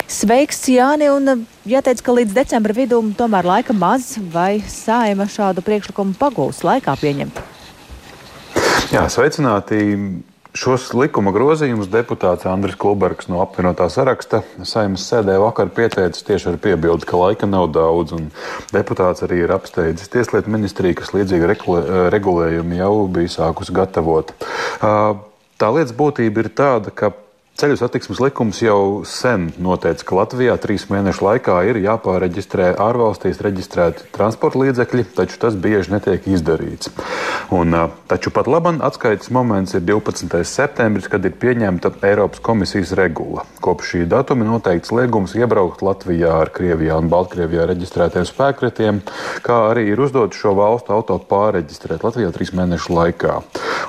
Sveiks, 0.07 0.67
Jāni! 0.71 1.11
Un 1.13 1.47
jāteic, 1.69 2.03
ka 2.05 2.15
līdz 2.15 2.37
decembra 2.37 2.77
vidum 2.77 3.13
tomēr 3.19 3.49
laika 3.49 3.75
maz, 3.77 4.15
vai 4.33 4.61
saima 4.69 5.27
šādu 5.31 5.65
priekšlikumu 5.67 6.15
pagūs 6.21 6.63
laikā 6.67 6.95
pieņemt? 7.03 7.41
Jā, 8.93 9.07
sveicināti! 9.09 9.81
Šos 10.53 10.91
likuma 10.93 11.33
grozījumus 11.33 11.89
deputāts 11.89 12.45
Andris 12.45 12.75
Kulbergs 12.77 13.31
no 13.33 13.39
apvienotā 13.41 13.87
saraksta 13.89 14.43
saimnes 14.69 15.07
sēdē 15.09 15.39
vakar 15.41 15.71
pieteicis 15.73 16.27
tieši 16.29 16.51
ar 16.51 16.59
piebildi, 16.61 17.09
ka 17.09 17.17
laika 17.17 17.49
nav 17.49 17.71
daudz, 17.73 18.13
deputāts 18.69 19.25
arī 19.25 19.41
ir 19.47 19.55
apsteidzis 19.57 20.13
Tieslietu 20.13 20.53
ministriju, 20.53 20.99
kas 21.01 21.15
līdzīgi 21.17 21.49
regulējumi 22.13 22.83
jau 22.83 22.93
bija 23.17 23.33
sākus 23.33 23.73
gatavot. 23.73 24.35
Tā 24.83 25.73
lietas 25.73 25.97
būtība 25.97 26.45
ir 26.45 26.53
tāda, 26.53 26.93
ka 26.93 27.15
Ceļu 27.53 27.77
satiksmes 27.77 28.19
likums 28.19 28.59
jau 28.65 29.05
sen 29.05 29.51
noteica, 29.61 30.07
ka 30.09 30.17
Latvijā 30.17 30.55
trīs 30.59 30.87
mēnešu 30.89 31.23
laikā 31.23 31.59
ir 31.69 31.79
jāpāreģistrē 31.85 32.71
ārvalstīs 32.81 33.43
reģistrēti 33.45 34.09
transporta 34.15 34.59
līdzekļi, 34.63 35.05
taču 35.19 35.37
tas 35.43 35.59
bieži 35.61 35.93
netiek 35.93 36.25
izdarīts. 36.33 36.89
Un, 37.53 37.77
taču 38.09 38.33
pat 38.33 38.49
labam 38.49 38.81
atskaites 38.83 39.29
moments 39.37 39.77
ir 39.77 39.85
12. 39.85 40.41
septembris, 40.49 41.11
kad 41.13 41.29
ir 41.29 41.37
pieņemta 41.37 41.93
Eiropas 42.09 42.41
komisijas 42.43 42.95
regula. 42.99 43.45
Kopš 43.63 43.93
šī 43.93 44.01
datuma 44.11 44.49
noteikts 44.49 44.95
liegums 44.97 45.37
iebraukt 45.37 45.85
Latvijā 45.85 46.33
ar 46.47 46.51
Krievijā 46.57 46.97
un 46.99 47.13
Baltkrievijā 47.13 47.69
reģistrētiem 47.69 48.27
spēkratiem, 48.33 49.03
kā 49.45 49.61
arī 49.69 49.91
ir 49.93 50.01
uzdots 50.01 50.41
šo 50.41 50.57
valstu 50.57 50.97
auto 50.97 51.21
pāreģistrēt 51.29 52.09
Latvijā 52.09 52.33
trīs 52.33 52.57
mēnešu 52.57 52.97
laikā. 52.97 53.39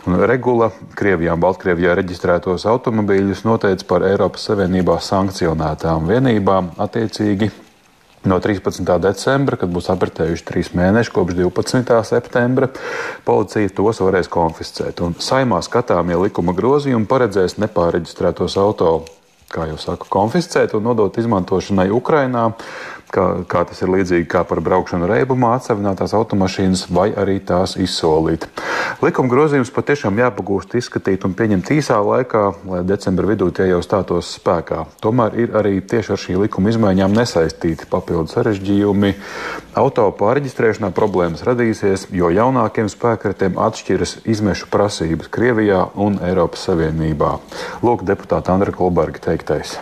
Un 0.04 0.20
regula 0.28 0.70
Krievijā 1.00 1.34
un 1.38 1.42
Baltkrievijā 1.42 1.96
reģistrētos 1.96 2.68
automobīļus 2.68 3.46
noteica 3.54 3.86
par 3.90 4.08
Eiropas 4.10 4.50
Savienībā 4.50 4.98
sankcionētām 5.02 6.10
vienībām 6.10 6.74
attiecīgi 6.82 7.52
No 8.24 8.38
13. 8.40 8.88
decembra, 9.04 9.58
kad 9.60 9.68
būs 9.68 9.90
apritējuši 9.92 10.46
trīs 10.48 10.70
mēneši, 10.72 11.12
kopš 11.12 11.36
12. 11.36 11.98
septembra, 12.08 12.70
policija 13.28 13.72
tos 13.76 14.00
varēs 14.00 14.32
konfiscēt. 14.32 15.02
Un 15.04 15.18
saimā 15.20 15.60
skatāmie 15.66 16.16
likuma 16.22 16.56
grozījumi 16.56 17.10
paredzēs 17.10 17.58
nepāreģistrētos 17.60 18.56
auto, 18.64 18.94
kā 19.52 19.68
jau 19.68 19.76
saku, 19.76 20.08
konfiscēt 20.08 20.72
un 20.78 20.88
nodot 20.88 21.20
izmantošanai 21.20 21.90
Ukrainā 21.92 22.46
kā, 23.14 23.26
kā 23.50 23.64
tas 23.70 23.82
ir 23.84 23.92
līdzīgi 23.94 24.28
kā 24.30 24.44
par 24.48 24.62
braukšanu 24.64 25.08
reibumā, 25.10 25.54
atsevinātās 25.58 26.16
automašīnas 26.18 26.88
vai 26.94 27.10
arī 27.20 27.40
tās 27.46 27.76
izsolīt. 27.80 28.48
Likuma 29.04 29.32
grozījums 29.32 29.72
patiešām 29.74 30.20
jāpagūst 30.22 30.76
izskatīt 30.80 31.26
un 31.28 31.36
pieņemt 31.38 31.72
īsā 31.78 32.00
laikā, 32.04 32.44
lai 32.70 32.82
decembra 32.88 33.30
vidū 33.30 33.50
tie 33.56 33.70
jau 33.70 33.82
stātos 33.86 34.34
spēkā. 34.40 34.84
Tomēr 35.04 35.38
ir 35.46 35.56
arī 35.60 35.78
tieši 35.82 36.16
ar 36.16 36.24
šī 36.26 36.38
likuma 36.46 36.74
izmaiņām 36.74 37.16
nesaistīti 37.18 37.90
papildu 37.92 38.34
sarežģījumi. 38.34 39.14
Auto 39.80 40.10
pārreģistrēšanā 40.20 40.92
problēmas 40.96 41.46
radīsies, 41.48 42.10
jo 42.14 42.30
jaunākiem 42.34 42.92
spēkratiem 42.92 43.58
atšķiras 43.62 44.20
izmešu 44.30 44.70
prasības 44.74 45.32
Krievijā 45.34 45.88
un 45.96 46.20
Eiropas 46.24 46.68
Savienībā. 46.70 47.38
Lūk, 47.86 48.06
deputāta 48.08 48.54
Andra 48.54 48.76
Kolberga 48.76 49.24
teiktais 49.32 49.80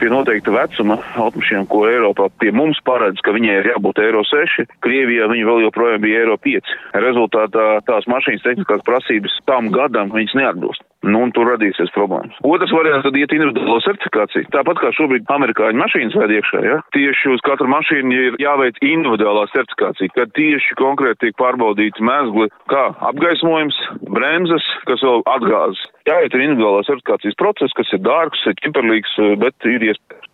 pie 0.00 0.10
noteikta 0.12 0.54
vecuma 0.54 0.98
automašīnām, 1.26 1.68
ko 1.70 1.84
Eiropā 1.90 2.28
pie 2.40 2.52
mums 2.54 2.80
paredz, 2.86 3.22
ka 3.24 3.34
viņai 3.36 3.60
ir 3.60 3.70
jābūt 3.72 4.02
Eiro 4.04 4.22
6, 4.26 4.68
Krievijā 4.84 5.28
viņi 5.32 5.48
vēl 5.48 5.64
joprojām 5.66 6.04
bija 6.04 6.24
Eiro 6.24 6.36
5. 6.42 6.74
Rezultātā 7.06 7.68
tās 7.88 8.08
mašīnas 8.10 8.44
tehniskās 8.46 8.84
prasības 8.86 9.40
tam 9.50 9.72
gadam 9.74 10.14
viņas 10.14 10.38
neatbilst. 10.38 10.85
Nu, 11.04 11.20
un 11.26 11.32
tur 11.36 11.46
radīsies 11.50 11.92
problēmas. 11.94 12.38
Otrs 12.48 12.72
variants 12.74 13.04
tad 13.06 13.16
iet 13.20 13.32
individuālo 13.36 13.78
certifikāciju. 13.84 14.48
Tāpat 14.54 14.80
kā 14.80 14.90
šobrīd 14.96 15.28
amerikāņu 15.30 15.82
mašīnas 15.82 16.16
vēd 16.18 16.34
iekšā, 16.38 16.62
ja? 16.64 16.78
tieši 16.96 17.34
uz 17.34 17.44
katru 17.46 17.68
mašīnu 17.70 18.16
ir 18.16 18.38
jāveic 18.42 18.80
individuālā 18.80 19.44
certifikācija, 19.52 20.14
kad 20.16 20.32
tieši 20.38 20.78
konkrēti 20.80 21.26
tiek 21.26 21.38
pārbaudīti 21.42 22.06
mēzgli, 22.06 22.48
kā 22.72 22.86
apgaismojums, 23.12 23.78
bremzes, 24.08 24.66
kas 24.90 25.04
vēl 25.04 25.22
atgāzes. 25.36 25.84
Jāiet 26.08 26.34
ir 26.34 26.46
individuālā 26.48 26.86
certifikācijas 26.88 27.38
process, 27.44 27.76
kas 27.76 27.92
ir 27.92 28.02
dārgs, 28.06 28.46
ķiperlīgs, 28.62 29.18
bet 29.42 29.68
ir 29.68 29.92
iespējams. 29.92 30.25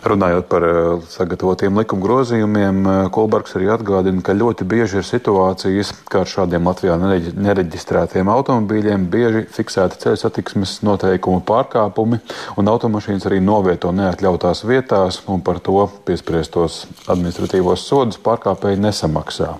Runājot 0.00 0.46
par 0.48 0.64
eh, 0.64 0.76
sagatavotiem 1.12 1.76
likuma 1.76 2.04
grozījumiem, 2.06 2.78
eh, 2.88 2.98
Kolbergs 3.12 3.52
arī 3.58 3.68
atgādina, 3.74 4.22
ka 4.24 4.32
ļoti 4.32 4.64
bieži 4.64 5.02
ir 5.02 5.04
situācijas, 5.04 5.90
ka 6.08 6.22
ar 6.22 6.30
šādiem 6.30 6.64
Latvijā 6.64 6.96
nereģistrētiem 6.96 8.30
automobīļiem 8.32 9.04
bieži 9.12 9.42
fiksēti 9.52 10.00
ceļu 10.00 10.20
satiksmes 10.22 10.78
noteikumu 10.88 11.42
pārkāpumi, 11.44 12.20
un 12.56 12.72
automašīnas 12.72 13.28
arī 13.28 13.42
novieto 13.44 13.92
neatļautās 13.92 14.64
vietās, 14.64 15.20
un 15.28 15.44
par 15.44 15.60
to 15.60 15.84
piespriestos 16.08 16.86
administratīvos 17.04 17.84
sodus 17.84 18.16
pārkāpēji 18.24 18.80
nesamaksā. 18.80 19.50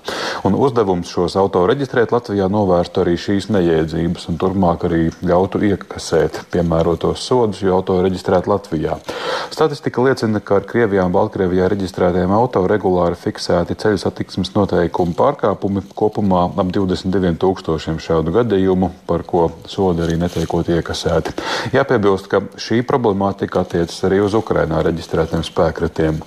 Un 0.49 0.57
uzdevums 0.57 1.13
šos 1.13 1.37
auto 1.37 1.67
reģistrēt 1.69 2.17
Latvijā 2.17 2.49
novērstu 2.49 3.05
arī 3.05 3.19
šīs 3.21 3.51
nejēdzības, 3.53 4.31
un 4.33 4.41
turpmāk 4.41 4.89
arī 4.89 5.03
ļautu 5.21 5.61
iekasēt 5.69 6.47
piemērotos 6.55 7.29
sodus, 7.29 7.61
jo 7.61 7.77
auto 7.77 8.01
reģistrēt 8.01 8.49
Latvijā. 8.49 8.97
Statistika 9.71 10.03
liecina, 10.03 10.41
ka 10.43 10.57
ar 10.59 10.65
Krievijā 10.67 11.05
un 11.07 11.13
Baltkrievijā 11.15 11.69
reģistrētiem 11.71 12.33
auto 12.35 12.65
regulāri 12.67 13.15
fiksēti 13.15 13.77
ceļu 13.79 14.01
satiksmes 14.03 14.49
noteikumu 14.57 15.15
pārkāpumi 15.15 15.85
kopumā 15.95 16.41
ap 16.59 16.73
22 16.75 17.37
tūkstošiem 17.39 18.01
šādu 18.03 18.35
gadījumu, 18.35 18.89
par 19.07 19.23
ko 19.23 19.45
sodi 19.71 20.03
arī 20.03 20.17
netiekot 20.19 20.73
iekasēti. 20.75 21.37
Jāpiebilst, 21.77 22.27
ka 22.33 22.41
šī 22.59 22.81
problemātika 22.83 23.63
attiecas 23.63 24.01
arī 24.09 24.19
uz 24.25 24.35
Ukrainā 24.35 24.83
reģistrētiem 24.89 25.47
spēkratiem. 25.47 26.19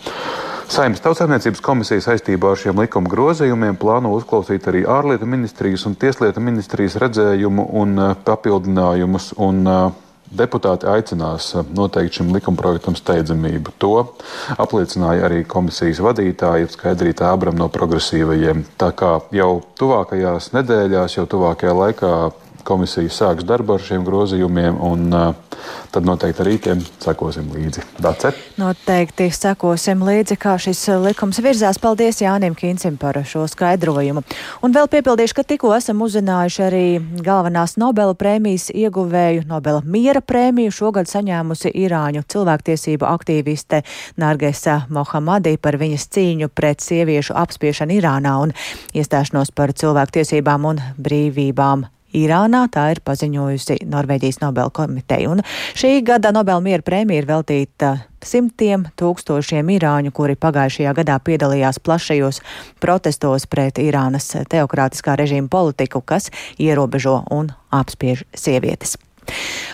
Saimnes 0.72 1.04
tautsēmniecības 1.04 1.60
komisija 1.68 2.06
saistībā 2.08 2.54
ar 2.54 2.62
šiem 2.64 2.80
likuma 2.80 3.12
grozījumiem 3.12 3.76
plāno 3.76 4.14
uzklausīt 4.16 4.72
arī 4.72 4.86
ārlietu 4.88 5.28
ministrijas 5.28 5.84
un 5.92 6.00
tieslietu 6.00 6.40
ministrijas 6.40 6.96
redzējumu 7.04 7.68
un 7.84 8.00
uh, 8.00 8.16
papildinājumus. 8.24 9.34
Un, 9.44 9.62
uh, 9.68 10.03
Deputāti 10.34 10.88
aicinās 10.90 11.52
uh, 11.56 11.66
noteikt 11.78 12.20
šim 12.20 12.32
likumprojektam 12.36 12.98
steidzamību. 12.98 13.76
To 13.84 13.94
apliecināja 14.58 15.28
arī 15.30 15.44
komisijas 15.48 16.02
vadītāja 16.04 16.72
Skaidrīta 16.74 17.30
Ābram 17.32 17.58
no 17.60 17.70
progresīvajiem. 17.74 18.66
Tā 18.82 18.92
kā 18.98 19.16
jau 19.36 19.52
tuvākajās 19.80 20.52
nedēļās, 20.58 21.20
jau 21.20 21.28
tuvākajā 21.30 21.76
laikā 21.78 22.14
komisija 22.64 23.12
sāks 23.12 23.46
darbu 23.48 23.76
ar 23.78 23.84
šiem 23.84 24.06
grozījumiem, 24.08 24.80
un 24.84 25.14
uh, 25.14 25.60
tad 25.94 26.06
noteikti 26.08 26.44
arī 26.44 26.56
tiem 26.62 26.82
sekosim 27.04 27.50
līdzi. 27.54 27.84
Dace? 28.02 28.34
Noteikti 28.58 29.28
sekosim 29.34 30.04
līdzi, 30.06 30.38
kā 30.42 30.56
šis 30.62 30.82
likums 31.04 31.40
virzās. 31.44 31.80
Paldies 31.84 32.22
Jānim 32.24 32.56
Kīncim 32.58 32.98
par 33.02 33.20
šo 33.28 33.46
skaidrojumu. 33.52 34.24
Un 34.64 34.76
vēl 34.76 34.90
piebildīšu, 34.92 35.38
ka 35.38 35.46
tikko 35.48 35.74
esam 35.76 36.02
uzzinājuši 36.06 36.64
arī 36.66 36.86
galvenās 37.26 37.76
Nobela 37.82 38.16
prēmijas 38.18 38.70
ieguvēju 38.74 39.48
Nobela 39.50 39.84
miera 39.86 40.22
prēmiju 40.22 40.74
šogad 40.74 41.10
saņēmusi 41.12 41.74
Irāņu 41.84 42.26
cilvēktiesību 42.34 43.08
aktīviste 43.10 43.84
Nargesa 44.22 44.84
Mohamadī 44.94 45.58
par 45.62 45.78
viņas 45.82 46.10
cīņu 46.16 46.52
pret 46.54 46.84
sieviešu 46.84 47.36
apspiešanu 47.44 48.00
Irānā 48.00 48.38
un 48.46 48.56
iestāšanos 48.94 49.54
par 49.56 49.76
cilvēktiesībām 49.78 50.70
un 50.72 50.82
brīvībām 50.98 51.88
Irānā. 52.18 52.66
Tā 52.74 52.90
ir 52.94 53.04
paziņojusi 53.06 53.82
Norvēģijas 53.90 54.42
Nobel 54.44 54.72
komiteja. 54.74 55.32
Un 55.34 55.44
šī 55.78 56.00
gada 56.06 56.34
Nobel 56.36 56.64
miera 56.66 56.86
prēmija 56.86 57.24
ir 57.24 57.30
veltīta 57.30 57.94
simtiem 58.24 58.88
tūkstošiem 59.00 59.72
irāņu, 59.76 60.14
kuri 60.16 60.40
pagājušajā 60.40 60.94
gadā 61.02 61.20
piedalījās 61.20 61.82
plašajos 61.84 62.40
protestos 62.84 63.48
pret 63.52 63.82
Irānas 63.84 64.32
teokrātiskā 64.50 65.18
režīma 65.20 65.52
politiku, 65.52 66.02
kas 66.02 66.32
ierobežo 66.62 67.22
un 67.36 67.52
apspiež 67.74 68.24
sievietes. 68.34 68.96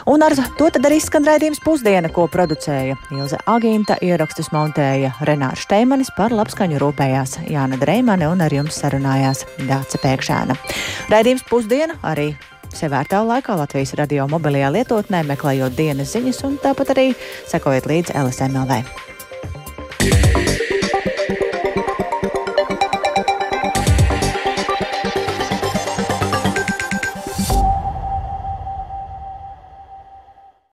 Un 0.10 0.24
ar 0.26 0.34
to 0.58 0.70
tad 0.74 0.86
arī 0.88 1.00
skan 1.04 1.26
raidījums 1.28 1.62
pusdiena, 1.64 2.10
ko 2.14 2.28
producēja 2.32 2.96
Ilze 3.14 3.40
Agīnta, 3.50 4.00
ierakstus 4.06 4.52
montēja 4.56 5.12
Renārs 5.28 5.66
Šteimanis, 5.66 6.14
par 6.18 6.34
labskaņu 6.36 6.80
rūpējās 6.82 7.40
Jāna 7.50 7.80
Dreimane 7.82 8.30
un 8.30 8.42
ar 8.46 8.54
jums 8.54 8.80
sarunājās 8.82 9.46
Dāca 9.68 10.02
Pēkšēna. 10.06 10.58
Raidījums 11.14 11.46
pusdiena 11.50 12.00
arī 12.02 12.32
Sevērtā 12.70 13.24
laikā 13.26 13.56
Latvijas 13.58 13.96
radio 13.98 14.28
mobilajā 14.30 14.70
lietotnē 14.76 15.24
meklējot 15.32 15.78
dienas 15.78 16.14
ziņas 16.14 16.44
un 16.46 16.60
tāpat 16.62 16.94
arī 16.94 17.08
sekojiet 17.50 17.90
līdzi 17.90 18.18
LSMLV. 18.22 19.09